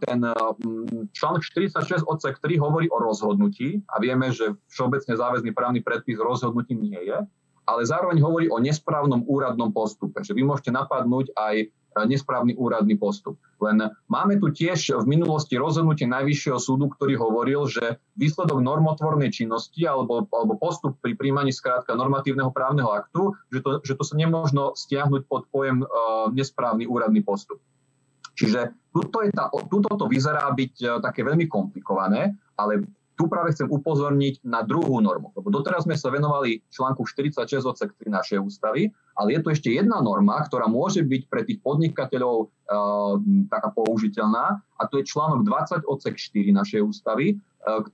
[0.03, 0.55] ten uh,
[1.11, 6.87] článok 46 odsek 3 hovorí o rozhodnutí a vieme, že všeobecne záväzný právny predpis rozhodnutím
[6.87, 7.17] nie je,
[7.67, 11.67] ale zároveň hovorí o nesprávnom úradnom postupe, že vy môžete napadnúť aj
[12.05, 13.41] nesprávny úradný postup.
[13.57, 19.81] Len máme tu tiež v minulosti rozhodnutie Najvyššieho súdu, ktorý hovoril, že výsledok normotvornej činnosti
[19.89, 24.77] alebo, alebo postup pri príjmaní skrátka normatívneho právneho aktu, že to, že to sa nemôžno
[24.77, 27.57] stiahnuť pod pojem uh, nesprávny úradný postup.
[28.37, 32.85] Čiže tuto, je tá, tuto to vyzerá byť uh, také veľmi komplikované, ale
[33.17, 37.89] tu práve chcem upozorniť na druhú normu, lebo doteraz sme sa venovali článku 46 odsek
[37.97, 42.35] 3 našej ústavy, ale je tu ešte jedna norma, ktorá môže byť pre tých podnikateľov
[42.37, 42.47] e,
[43.49, 47.33] taká použiteľná a to je článok 20 odsek 4 našej ústavy.
[47.33, 47.35] E,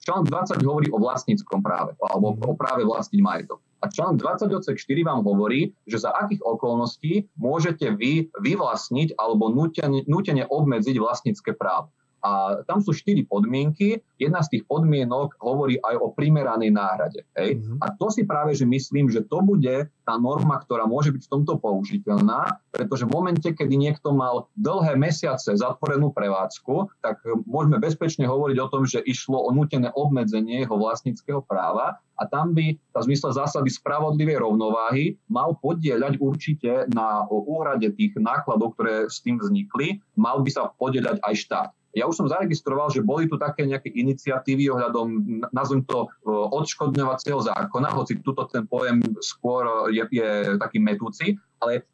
[0.04, 3.64] článok 20 hovorí o vlastníckom práve alebo o práve vlastniť majetok.
[3.84, 9.52] A článok 20 odsek 4 vám hovorí, že za akých okolností môžete vy vyvlastniť alebo
[9.52, 11.92] nutene, nutene obmedziť vlastnícke právo.
[12.24, 14.00] A tam sú štyri podmienky.
[14.16, 17.28] Jedna z tých podmienok hovorí aj o primeranej náhrade.
[17.36, 17.60] Hej?
[17.60, 17.84] Mm-hmm.
[17.84, 21.32] A to si práve, že myslím, že to bude tá norma, ktorá môže byť v
[21.36, 28.24] tomto použiteľná, pretože v momente, kedy niekto mal dlhé mesiace zatvorenú prevádzku, tak môžeme bezpečne
[28.24, 33.04] hovoriť o tom, že išlo o nutené obmedzenie jeho vlastníckého práva a tam by v
[33.04, 40.00] zmysle zásady spravodlivej rovnováhy mal podieľať určite na úhrade tých nákladov, ktoré s tým vznikli,
[40.16, 41.70] mal by sa podieľať aj štát.
[41.94, 45.08] Ja už som zaregistroval, že boli tu také nejaké iniciatívy ohľadom,
[45.54, 51.86] nazvem to, e, odškodňovacieho zákona, hoci tuto ten pojem skôr je, je taký metúci, ale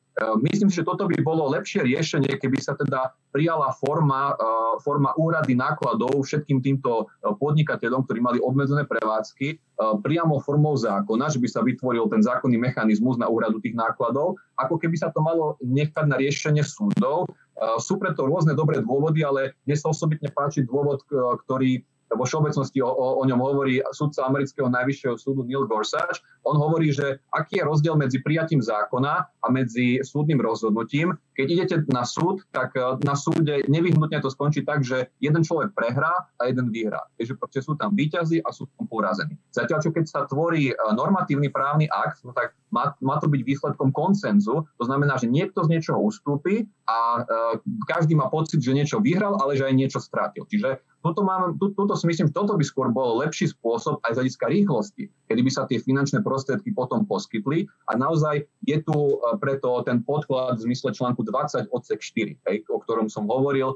[0.52, 4.46] myslím si, že toto by bolo lepšie riešenie, keby sa teda prijala forma, e,
[4.84, 9.60] forma úrady nákladov všetkým týmto podnikateľom, ktorí mali obmedzené prevádzky,
[10.04, 14.76] priamo formou zákona, že by sa vytvoril ten zákonný mechanizmus na úradu tých nákladov, ako
[14.76, 17.32] keby sa to malo nechať na riešenie súdov,
[17.80, 21.04] sú preto rôzne dobré dôvody, ale mne sa osobitne páči dôvod,
[21.48, 26.18] ktorý vo všeobecnosti o, o, o ňom hovorí sudca amerického najvyššieho súdu Neil Gorsuch.
[26.50, 31.14] On hovorí, že aký je rozdiel medzi prijatím zákona a medzi súdnym rozhodnutím.
[31.38, 35.78] Keď idete na súd, tak e, na súde nevyhnutne to skončí tak, že jeden človek
[35.78, 37.06] prehrá a jeden vyhrá.
[37.16, 39.38] Takže proste sú tam výťazí a sú tam porazení.
[39.54, 43.42] Zatiaľ, čo keď sa tvorí e, normatívny právny akt, no tak má, má to byť
[43.46, 44.66] výsledkom koncenzu.
[44.66, 49.38] To znamená, že niekto z niečoho ustúpi a e, každý má pocit, že niečo vyhral,
[49.38, 50.50] ale že aj niečo strátil.
[50.50, 54.18] Čiže toto, mám, tu, tuto si myslím, toto by skôr bol lepší spôsob aj z
[54.20, 56.39] hľadiska rýchlosti, kedy by sa tie finančné prostriedky
[56.76, 62.00] potom poskytli a naozaj je tu e, preto ten podklad v zmysle článku 20 odsek
[62.00, 63.76] 4, hej, o ktorom som hovoril,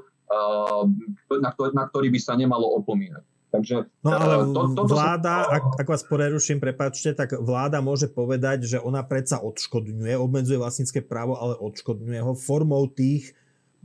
[1.40, 3.24] na, ktorý, na ktorý by sa nemalo opomínať.
[3.54, 8.10] Takže, no e, ale to, to, vláda, ak, ak vás preruším, prepáčte, tak vláda môže
[8.10, 13.36] povedať, že ona predsa odškodňuje, obmedzuje vlastnícke právo, ale odškodňuje ho formou tých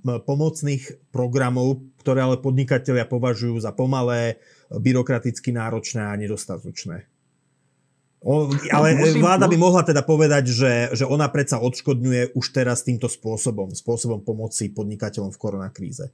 [0.04, 4.40] pomocných programov, ktoré ale podnikatelia považujú za pomalé,
[4.72, 7.19] byrokraticky náročné a nedostatočné.
[8.20, 12.84] O, ale Musím, vláda by mohla teda povedať, že, že ona predsa odškodňuje už teraz
[12.84, 16.12] týmto spôsobom, spôsobom pomoci podnikateľom v koronakríze.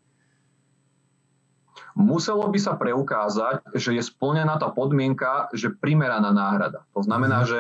[1.96, 6.84] Muselo by sa preukázať, že je splnená tá podmienka, že primeraná náhrada.
[6.92, 7.48] To znamená, mhm.
[7.48, 7.58] že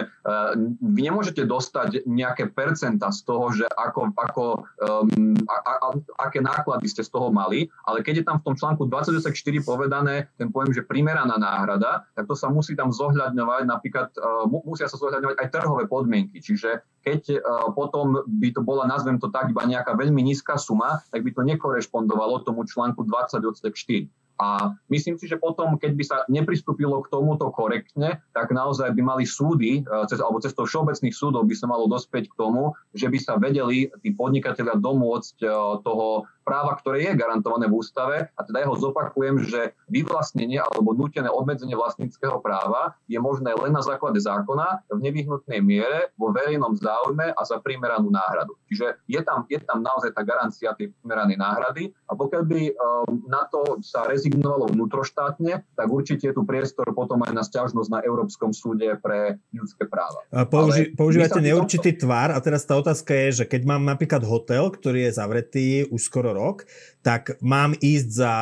[0.84, 4.43] vy nemôžete dostať nejaké percenta z toho, že ako, ako,
[4.84, 5.89] um, a, a, a,
[6.28, 9.32] aké náklady ste z toho mali, ale keď je tam v tom článku 24
[9.63, 14.91] povedané ten pojem, že primeraná náhrada, tak to sa musí tam zohľadňovať, napríklad uh, musia
[14.91, 16.43] sa zohľadňovať aj trhové podmienky.
[16.43, 21.00] Čiže keď uh, potom by to bola, nazvem to tak, iba nejaká veľmi nízka suma,
[21.13, 24.24] tak by to nekorešpondovalo tomu článku 20 4.
[24.36, 29.02] A myslím si, že potom, keď by sa nepristúpilo k tomuto korektne, tak naozaj by
[29.02, 33.08] mali súdy, e, cez, alebo cestou všeobecných súdov by sa malo dospieť k tomu, že
[33.08, 35.48] by sa vedeli tí podnikatelia domôcť e,
[35.88, 38.29] toho práva, ktoré je garantované v ústave.
[38.38, 43.73] A teda ja ho zopakujem, že vyvlastnenie alebo nutené obmedzenie vlastníckého práva je možné len
[43.73, 48.53] na základe zákona v nevyhnutnej miere vo verejnom záujme a za primeranú náhradu.
[48.69, 53.25] Čiže je tam, je tam naozaj tá garancia tej primeranej náhrady a pokiaľ by um,
[53.25, 57.99] na to sa rezignovalo vnútroštátne, tak určite je tu priestor potom aj na stiažnosť na
[58.05, 60.21] Európskom súde pre ľudské práva.
[60.45, 62.03] Použi- používate neurčitý tomto...
[62.05, 66.01] tvar a teraz tá otázka je, že keď mám napríklad hotel, ktorý je zavretý už
[66.03, 66.67] skoro rok,
[67.00, 68.34] tak mám ísť za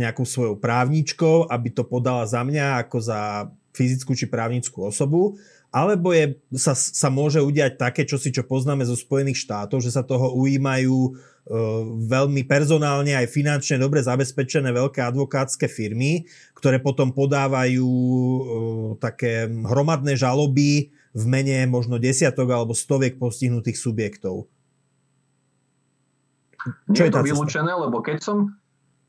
[0.00, 3.20] nejakou svojou právničkou, aby to podala za mňa ako za
[3.76, 5.36] fyzickú či právnickú osobu,
[5.72, 9.88] alebo je, sa, sa môže udiať také, čo si čo poznáme zo Spojených štátov, že
[9.88, 11.10] sa toho ujímajú e,
[12.12, 18.40] veľmi personálne aj finančne dobre zabezpečené veľké advokátske firmy, ktoré potom podávajú e,
[19.00, 24.51] také hromadné žaloby v mene možno desiatok alebo stoviek postihnutých subjektov.
[26.88, 28.52] Nie je to vylúčené, lebo keď som,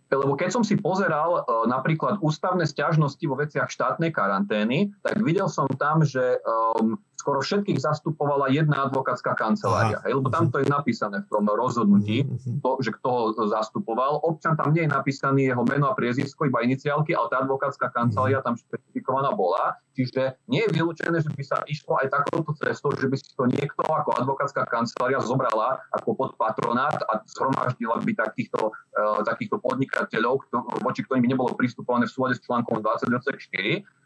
[0.10, 5.50] lebo keď som si pozeral uh, napríklad ústavné stiažnosti vo veciach štátnej karantény, tak videl
[5.50, 10.04] som tam, že um, skoro všetkých zastupovala jedna advokátska kancelária.
[10.04, 12.60] Hej, lebo tam to je napísané v tom rozhodnutí, mhm, mhm.
[12.60, 14.20] to, že kto ho zastupoval.
[14.28, 18.44] Občan tam nie je napísaný jeho meno a priezisko, iba iniciálky, ale tá advokátska kancelária
[18.44, 18.46] mhm.
[18.46, 19.80] tam špecifikovaná bola.
[19.94, 23.46] Čiže nie je vylúčené, že by sa išlo aj takouto cestou, že by si to
[23.46, 30.50] niekto ako advokátska kancelária zobrala ako pod patronát a zhromaždila by takýchto, uh, takýchto podnikateľov,
[30.82, 33.30] voči ktorým by nebolo pristupované v súlade s článkom 24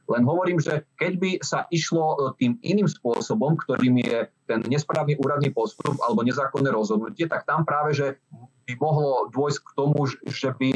[0.08, 5.20] len hovorím, že keď by sa išlo e, tým iným spôsobom, ktorým je ten nesprávny
[5.20, 8.08] úradný postup alebo nezákonné rozhodnutie, tak tam práve, že
[8.68, 10.72] by mohlo dôjsť k tomu, že by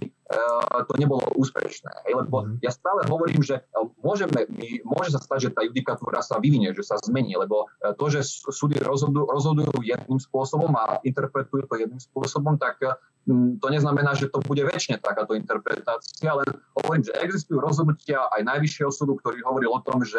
[0.88, 2.08] to nebolo úspešné.
[2.12, 2.63] Lebo mm.
[2.63, 4.48] ja stále hovorím, že e, môžeme,
[4.88, 8.24] môže sa stať, že tá judikatúra sa vyvinie, že sa zmení, lebo e, to, že
[8.52, 12.80] súdy rozhodujú, rozhodujú jedným spôsobom a interpretujú to jedným spôsobom, tak
[13.62, 16.50] to neznamená, že to bude väčšine takáto interpretácia, len
[16.82, 20.17] hovorím, že existujú rozhodnutia aj Najvyššieho súdu, ktorý hovoril o tom, že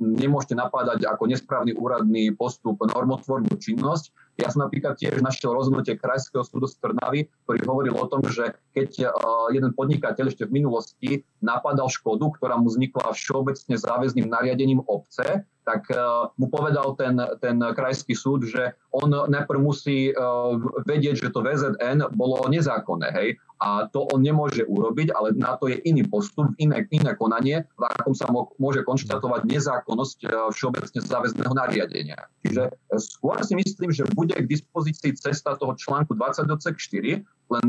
[0.00, 4.12] nemôžete napádať ako nesprávny úradný postup normotvornú činnosť.
[4.40, 8.56] Ja som napríklad tiež našiel rozhodnutie Krajského súdu z Trnavy, ktorý hovoril o tom, že
[8.72, 9.12] keď
[9.52, 11.10] jeden podnikateľ ešte v minulosti
[11.44, 15.84] napadal škodu, ktorá mu vznikla všeobecne záväzným nariadením obce, tak
[16.40, 20.16] mu povedal ten, ten krajský súd, že on najprv musí
[20.88, 23.28] vedieť, že to VZN bolo nezákonné, hej,
[23.60, 27.82] a to on nemôže urobiť, ale na to je iný postup, iné, iné konanie, v
[27.84, 30.18] akom sa môže konštatovať nezákonnosť
[30.56, 32.16] všeobecne záväzného nariadenia.
[32.46, 37.20] Čiže skôr si myslím, že bude k dispozícii cesta toho článku 20 4,
[37.52, 37.66] len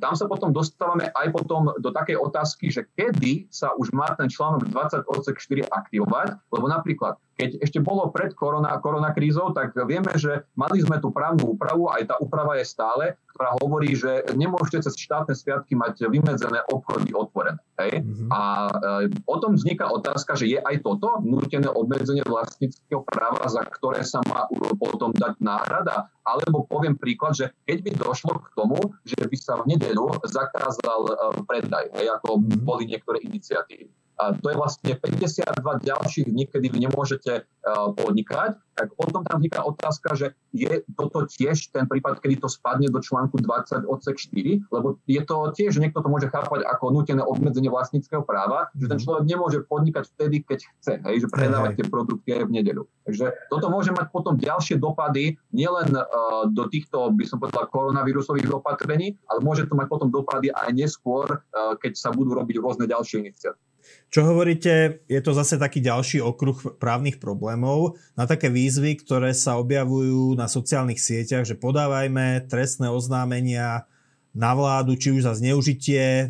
[0.00, 4.28] tam sa potom dostávame aj potom do takej otázky, že kedy sa už má ten
[4.28, 10.12] článok 20 odsek 4 aktivovať, lebo napríklad, keď ešte bolo pred korona, koronakrízou, tak vieme,
[10.20, 14.84] že mali sme tú právnu úpravu, aj tá úprava je stále, ktorá hovorí, že nemôžete
[14.84, 17.56] cez štátne sviatky mať vymedzené obchody otvorené.
[17.80, 18.04] Hej?
[18.04, 18.28] Mm-hmm.
[18.28, 24.04] A e, potom vzniká otázka, že je aj toto nutené obmedzenie vlastníckého práva, za ktoré
[24.04, 24.44] sa má
[24.76, 26.12] potom dať náhrada.
[26.20, 28.76] Alebo poviem príklad, že keď by došlo k tomu,
[29.08, 31.14] že by sa v nedelu zakázal e,
[31.48, 32.60] predaj, hej, ako mm-hmm.
[32.60, 33.88] boli niektoré iniciatívy.
[34.20, 39.40] A to je vlastne 52 ďalších dní, kedy vy nemôžete uh, podnikať, tak potom tam
[39.40, 44.16] vzniká otázka, že je toto tiež ten prípad, kedy to spadne do článku 20 odsek
[44.16, 48.72] 4, lebo je to tiež, že niekto to môže chápať ako nutené obmedzenie vlastníckého práva,
[48.76, 49.04] že ten mhm.
[49.04, 52.84] človek nemôže podnikať vtedy, keď chce, hej, že predávať tie produkty aj v nedeľu.
[53.04, 58.48] Takže toto môže mať potom ďalšie dopady nielen uh, do týchto, by som povedal, koronavírusových
[58.52, 62.88] opatrení, ale môže to mať potom dopady aj neskôr, uh, keď sa budú robiť rôzne
[62.88, 63.69] ďalšie iniciatívy.
[64.10, 67.94] Čo hovoríte, je to zase taký ďalší okruh právnych problémov.
[68.18, 73.86] Na také výzvy, ktoré sa objavujú na sociálnych sieťach, že podávajme trestné oznámenia
[74.34, 76.26] na vládu, či už za zneužitie e,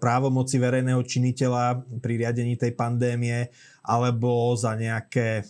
[0.00, 3.52] právomoci verejného činiteľa pri riadení tej pandémie,
[3.84, 5.44] alebo za nejaké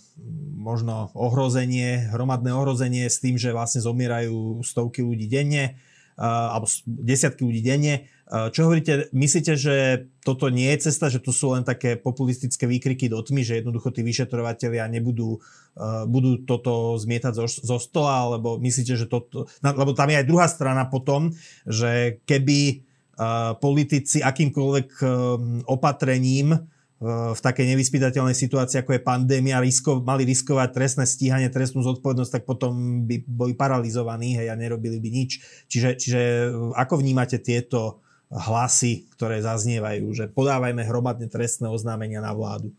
[0.55, 5.79] možno ohrozenie, hromadné ohrozenie s tým, že vlastne zomierajú stovky ľudí denne
[6.19, 8.11] alebo desiatky ľudí denne.
[8.29, 13.09] Čo hovoríte, myslíte, že toto nie je cesta, že tu sú len také populistické výkriky
[13.09, 15.41] do tmy, že jednoducho tí vyšetrovateľia nebudú
[16.11, 19.47] budú toto zmietať zo, zo stola, alebo myslíte, že toto...
[19.63, 21.31] Lebo tam je aj druhá strana potom,
[21.65, 22.83] že keby
[23.63, 24.89] politici akýmkoľvek
[25.67, 26.67] opatrením
[26.99, 32.43] v takej nevyspytateľnej situácii, ako je pandémia, risko, mali riskovať trestné stíhanie, trestnú zodpovednosť, tak
[32.43, 35.39] potom by boli paralizovaní hej, a nerobili by nič.
[35.71, 36.23] Čiže, čiže
[36.75, 38.03] ako vnímate tieto
[38.35, 42.75] hlasy, ktoré zaznievajú, že podávajme hromadne trestné oznámenia na vládu?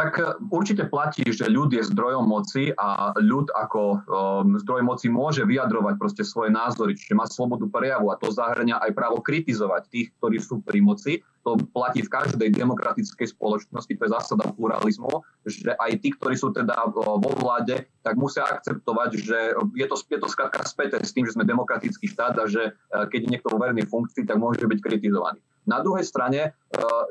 [0.00, 5.12] Tak e, určite platí, že ľud je zdrojom moci a ľud ako um, zdroj moci
[5.12, 9.82] môže vyjadrovať proste svoje názory, čiže má slobodu prejavu a to zahrňa aj právo kritizovať
[9.92, 11.20] tých, ktorí sú pri moci.
[11.44, 16.52] To platí v každej demokratickej spoločnosti, to je zásada pluralizmu, že aj tí, ktorí sú
[16.52, 19.38] teda vo vláde, tak musia akceptovať, že
[19.72, 23.20] je to, je to skrátka späté s tým, že sme demokratický štát a že keď
[23.24, 25.40] je niekto vo verejnej funkcii, tak môže byť kritizovaný.
[25.68, 26.50] Na druhej strane e,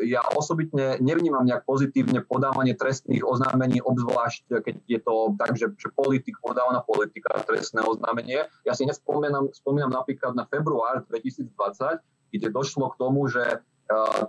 [0.09, 5.93] ja osobitne nevnímam nejak pozitívne podávanie trestných oznámení, obzvlášť keď je to tak, že, že
[5.93, 8.49] politik podáva na politika trestné oznámenie.
[8.65, 11.49] Ja si nespomínam spomínam napríklad na február 2020,
[12.29, 13.61] kde došlo k tomu, že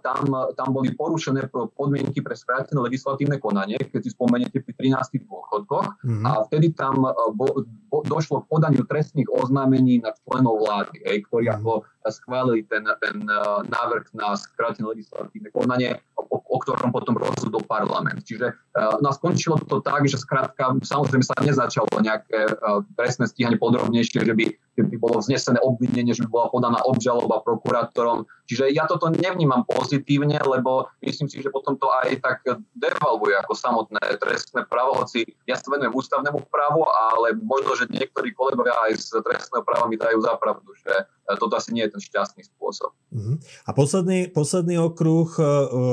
[0.01, 0.25] tam,
[0.57, 6.25] tam boli porušené podmienky pre skrátené legislatívne konanie, keď si spomeniete pri 13 dôchodkoch mm-hmm.
[6.25, 7.05] a vtedy tam
[7.37, 11.61] bo, bo, došlo k podaniu trestných oznámení na členov vlády, hej, ktorí mm-hmm.
[11.61, 11.73] ako
[12.09, 13.21] schválili ten, ten
[13.69, 18.25] návrh na skrátené legislatívne konanie, o, o ktorom potom rozhodol parlament.
[18.25, 23.61] Čiže uh, no skončilo to tak, že skrátka samozrejme sa nezačalo nejaké uh, trestné stíhanie
[23.61, 28.25] podrobnejšie, že by, že by bolo vznesené obvinenie, že by bola podaná obžaloba prokurátorom.
[28.49, 32.39] Čiže ja toto nevnímam vnímam pozitívne, lebo myslím si, že potom to aj tak
[32.79, 38.31] devalvuje ako samotné trestné právo, hoci ja sa venujem ústavnému právu, ale možno, že niektorí
[38.31, 40.93] kolegovia aj z trestného práva mi dajú zapravdu, že
[41.37, 42.91] toto asi nie je ten šťastný spôsob.
[43.13, 43.37] Uh-huh.
[43.67, 45.43] A posledný, posledný okruh e,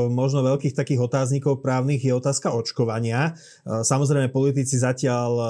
[0.09, 3.33] možno veľkých takých otáznikov právnych je otázka očkovania.
[3.33, 5.47] E, samozrejme politici zatiaľ e,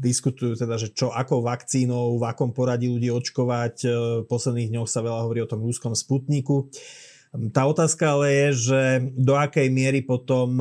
[0.00, 3.76] diskutujú teda, že čo, ako vakcínou, v akom poradí ľudí očkovať.
[3.84, 6.72] V posledných dňoch sa veľa hovorí o tom rúskom sputniku.
[7.52, 8.80] Tá otázka ale je, že
[9.12, 10.56] do akej miery potom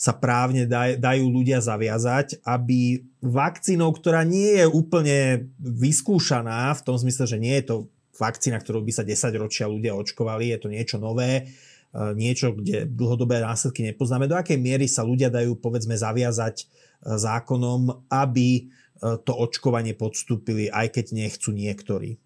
[0.00, 0.64] sa právne
[0.96, 7.52] dajú ľudia zaviazať, aby vakcínou, ktorá nie je úplne vyskúšaná, v tom zmysle, že nie
[7.60, 7.76] je to
[8.16, 11.42] vakcína, ktorú by sa 10 ročia ľudia očkovali, je to niečo nové, e,
[12.16, 16.64] niečo, kde dlhodobé následky nepoznáme, do akej miery sa ľudia dajú povedzme zaviazať e,
[17.20, 22.20] zákonom, aby to očkovanie podstúpili, aj keď nechcú niektorí.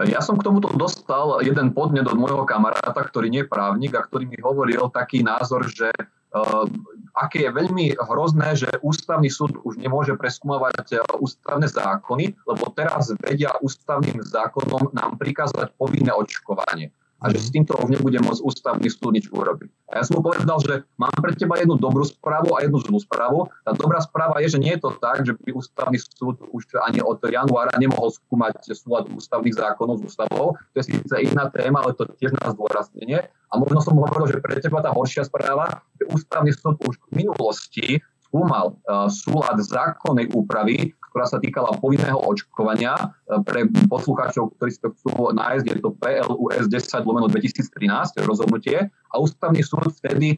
[0.00, 4.00] Ja som k tomuto dostal jeden podnet od môjho kamaráta, ktorý nie je právnik a
[4.00, 6.64] ktorý mi hovoril taký názor, že uh,
[7.12, 13.12] aké je veľmi hrozné, že ústavný súd už nemôže preskúmovať uh, ústavné zákony, lebo teraz
[13.20, 16.88] vedia ústavným zákonom nám prikázať povinné očkovanie
[17.22, 19.70] a že s týmto už nebude môcť ústavný súd nič urobiť.
[19.94, 22.98] A ja som mu povedal, že mám pre teba jednu dobrú správu a jednu zlú
[22.98, 23.46] správu.
[23.62, 26.98] Tá dobrá správa je, že nie je to tak, že by ústavný súd už ani
[26.98, 30.58] od januára nemohol skúmať súlad ústavných zákonov s ústavou.
[30.58, 33.30] To je síce iná téma, ale to tiež na zdôraznenie.
[33.30, 37.22] A možno som hovoril, že pre teba tá horšia správa, že ústavný súd už v
[37.22, 42.96] minulosti skúmal uh, súlad zákonnej úpravy ktorá sa týkala povinného očkovania.
[42.96, 48.88] E, pre poslucháčov, ktorí si to chcú nájsť, je to PLUS 10 lomeno 2013 rozhodnutie
[48.88, 50.36] a ústavný súd vtedy e,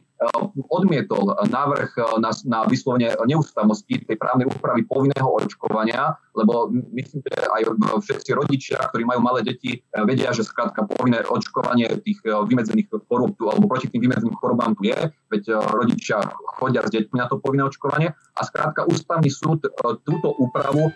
[0.67, 7.47] odmietol návrh e, na, na vyslovene neústavnosti tej právnej úpravy povinného očkovania, lebo myslím, že
[7.47, 7.61] aj
[8.03, 13.71] všetci rodičia, ktorí majú malé deti, vedia, že skrátka povinné očkovanie tých vymedzených chorób alebo
[13.71, 14.99] proti tým vymedzeným chorobám tu je,
[15.31, 16.19] veď rodičia
[16.59, 19.63] chodia s deťmi na to povinné očkovanie a skrátka ústavný súd
[20.03, 20.89] túto úpravu úpravu,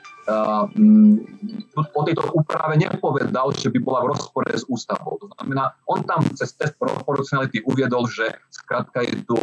[1.94, 5.18] po tejto úprave nepovedal, že by bola v rozpore s ústavou.
[5.18, 9.38] To znamená, on tam cez test proporcionality uviedol, že skrátka je tu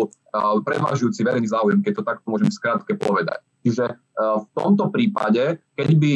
[0.63, 3.43] prevažujúci verejný záujem, keď to takto môžem skrátke povedať.
[3.67, 6.13] Čiže v tomto prípade, keď by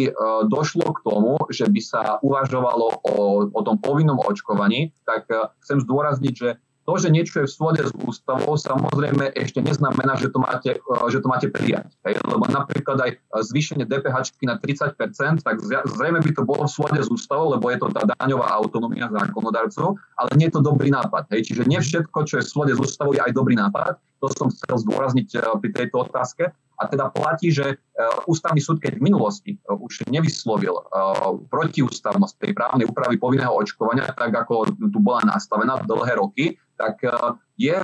[0.46, 3.14] došlo k tomu, že by sa uvažovalo o,
[3.50, 5.26] o tom povinnom očkovaní, tak
[5.66, 10.26] chcem zdôrazniť, že to, že niečo je v súlade s ústavou, samozrejme ešte neznamená, že
[10.34, 10.74] to máte,
[11.06, 11.86] že to máte prijať.
[12.02, 12.18] Hej?
[12.26, 13.10] Lebo napríklad aj
[13.46, 17.78] zvýšenie DPH na 30%, tak zrejme by to bolo v súlade s ústavou, lebo je
[17.78, 21.30] to tá daňová autonómia zákonodarcov, ale nie je to dobrý nápad.
[21.30, 21.54] Hej?
[21.54, 24.02] Čiže nie všetko, čo je v súlade s ústavou, je aj dobrý nápad.
[24.18, 26.50] To som chcel zdôrazniť e, pri tejto otázke.
[26.80, 27.76] A teda platí, že
[28.24, 30.72] ústavný súd, keď v minulosti už nevyslovil
[31.52, 37.04] protiústavnosť tej právnej úpravy povinného očkovania, tak ako tu bola nastavená dlhé roky, tak
[37.60, 37.76] je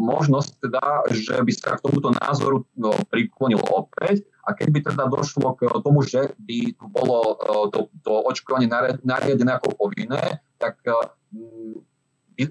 [0.00, 2.64] možnosť teda, že by sa k tomuto názoru
[3.12, 4.24] priklonil opäť.
[4.48, 7.36] A keď by teda došlo k tomu, že by bolo
[7.68, 8.66] to, to očkovanie
[9.04, 10.80] nariadené ako povinné, tak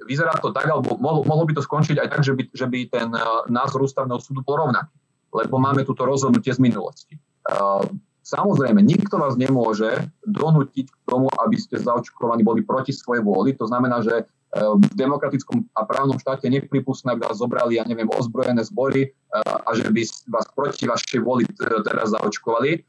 [0.06, 2.80] vyzerá to tak, alebo mohlo, mohlo by to skončiť aj tak, že by, že by
[2.88, 3.10] ten
[3.50, 4.94] názor ústavného súdu bol rovnaký,
[5.32, 7.16] lebo máme túto rozhodnutie z minulosti.
[7.16, 7.84] Eh,
[8.22, 9.90] samozrejme, nikto vás nemôže
[10.28, 13.58] donútiť k tomu, aby ste zaočkovaní boli proti svojej vôli.
[13.58, 18.08] To znamená, že eh, v demokratickom a právnom štáte nepripustné, aby vás zobrali, ja neviem,
[18.12, 21.48] ozbrojené zbory a že by vás proti vašej vôli
[21.88, 22.84] teraz zaočkovali.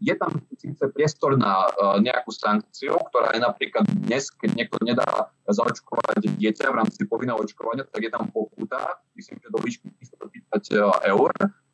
[0.00, 1.68] Je tam síce priestor na
[2.00, 7.84] nejakú sankciu, ktorá je napríklad dnes, keď niekto nedá zaočkovať dieťa v rámci povinného očkovania,
[7.84, 9.92] tak je tam pokuta, myslím, že do výšky
[10.56, 11.30] 330 eur,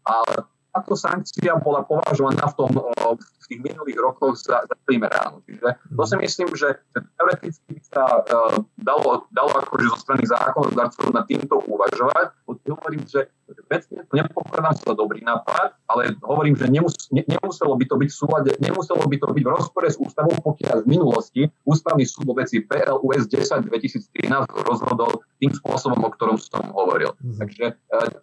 [0.07, 2.71] ale táto sankcia bola považovaná v, tom,
[3.19, 5.43] v tých minulých rokoch za, za primeranú.
[5.43, 11.11] Čiže to si myslím, že teoreticky by sa uh, dalo, dalo akože zo strany zákonodárcov
[11.11, 12.31] na týmto uvažovať.
[12.47, 13.27] Hovorím, že
[13.67, 18.09] vecne to nepokladám za dobrý nápad, ale hovorím, že nemus, ne, nemuselo by to byť
[18.11, 22.31] v súlade, nemuselo by to byť v rozpore s ústavou, pokiaľ v minulosti ústavný súd
[22.31, 27.17] vo veci PLUS 10 2013 rozhodol tým spôsobom, o ktorom som hovoril.
[27.17, 27.39] Mm-hmm.
[27.41, 27.75] Takže e,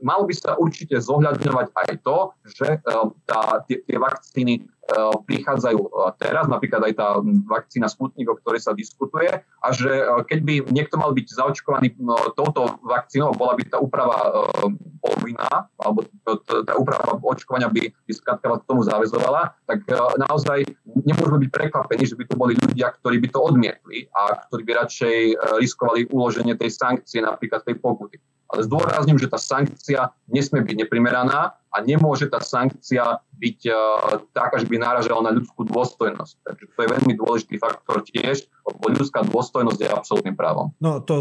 [0.05, 2.79] malo by sa určite zohľadňovať aj to, že e,
[3.25, 4.53] tá, tie, tie vakcíny
[5.27, 7.07] prichádzajú eh, teraz, napríklad aj tá
[7.47, 11.99] vakcína Sputnik, o ktorej sa diskutuje, a že eh, keď by niekto mal byť zaočkovaný
[11.99, 14.47] no, touto vakcínou, bola by tá úprava
[15.03, 16.07] povinná, alebo
[16.63, 19.83] tá úprava očkovania by, by skrátka k tomu záväzovala, tak
[20.27, 24.67] naozaj nemôžeme byť prekvapení, že by to boli ľudia, ktorí by to odmietli a ktorí
[24.67, 25.17] by radšej
[25.63, 28.19] riskovali uloženie tej sankcie, napríklad tej pokuty.
[28.47, 33.77] Ale zdôrazním, že tá sankcia nesmie byť neprimeraná a nemôže tá sankcia byť uh,
[34.31, 36.33] taká, že by náražala na ľudskú dôstojnosť.
[36.41, 40.71] Takže to je veľmi dôležitý faktor tiež, lebo ľudská dôstojnosť je absolútnym právom.
[40.79, 41.19] No to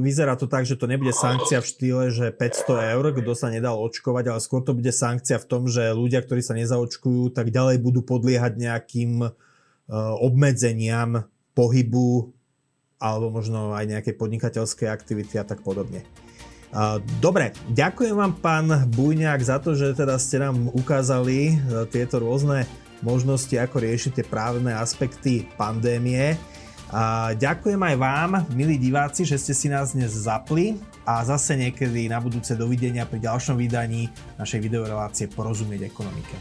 [0.00, 3.76] vyzerá to tak, že to nebude sankcia v štýle, že 500 eur, kto sa nedal
[3.82, 7.82] očkovať, ale skôr to bude sankcia v tom, že ľudia, ktorí sa nezaočkujú, tak ďalej
[7.82, 9.30] budú podliehať nejakým uh,
[10.22, 12.32] obmedzeniam pohybu
[13.04, 16.06] alebo možno aj nejaké podnikateľské aktivity a tak podobne.
[17.22, 22.66] Dobre, ďakujem vám pán Bujňák za to, že teda ste nám ukázali e, tieto rôzne
[22.98, 26.34] možnosti, ako riešiť tie právne aspekty pandémie.
[26.90, 30.74] A ďakujem aj vám, milí diváci, že ste si nás dnes zapli
[31.06, 36.34] a zase niekedy na budúce dovidenia pri ďalšom vydaní našej videorelácie Porozumieť ekonomike.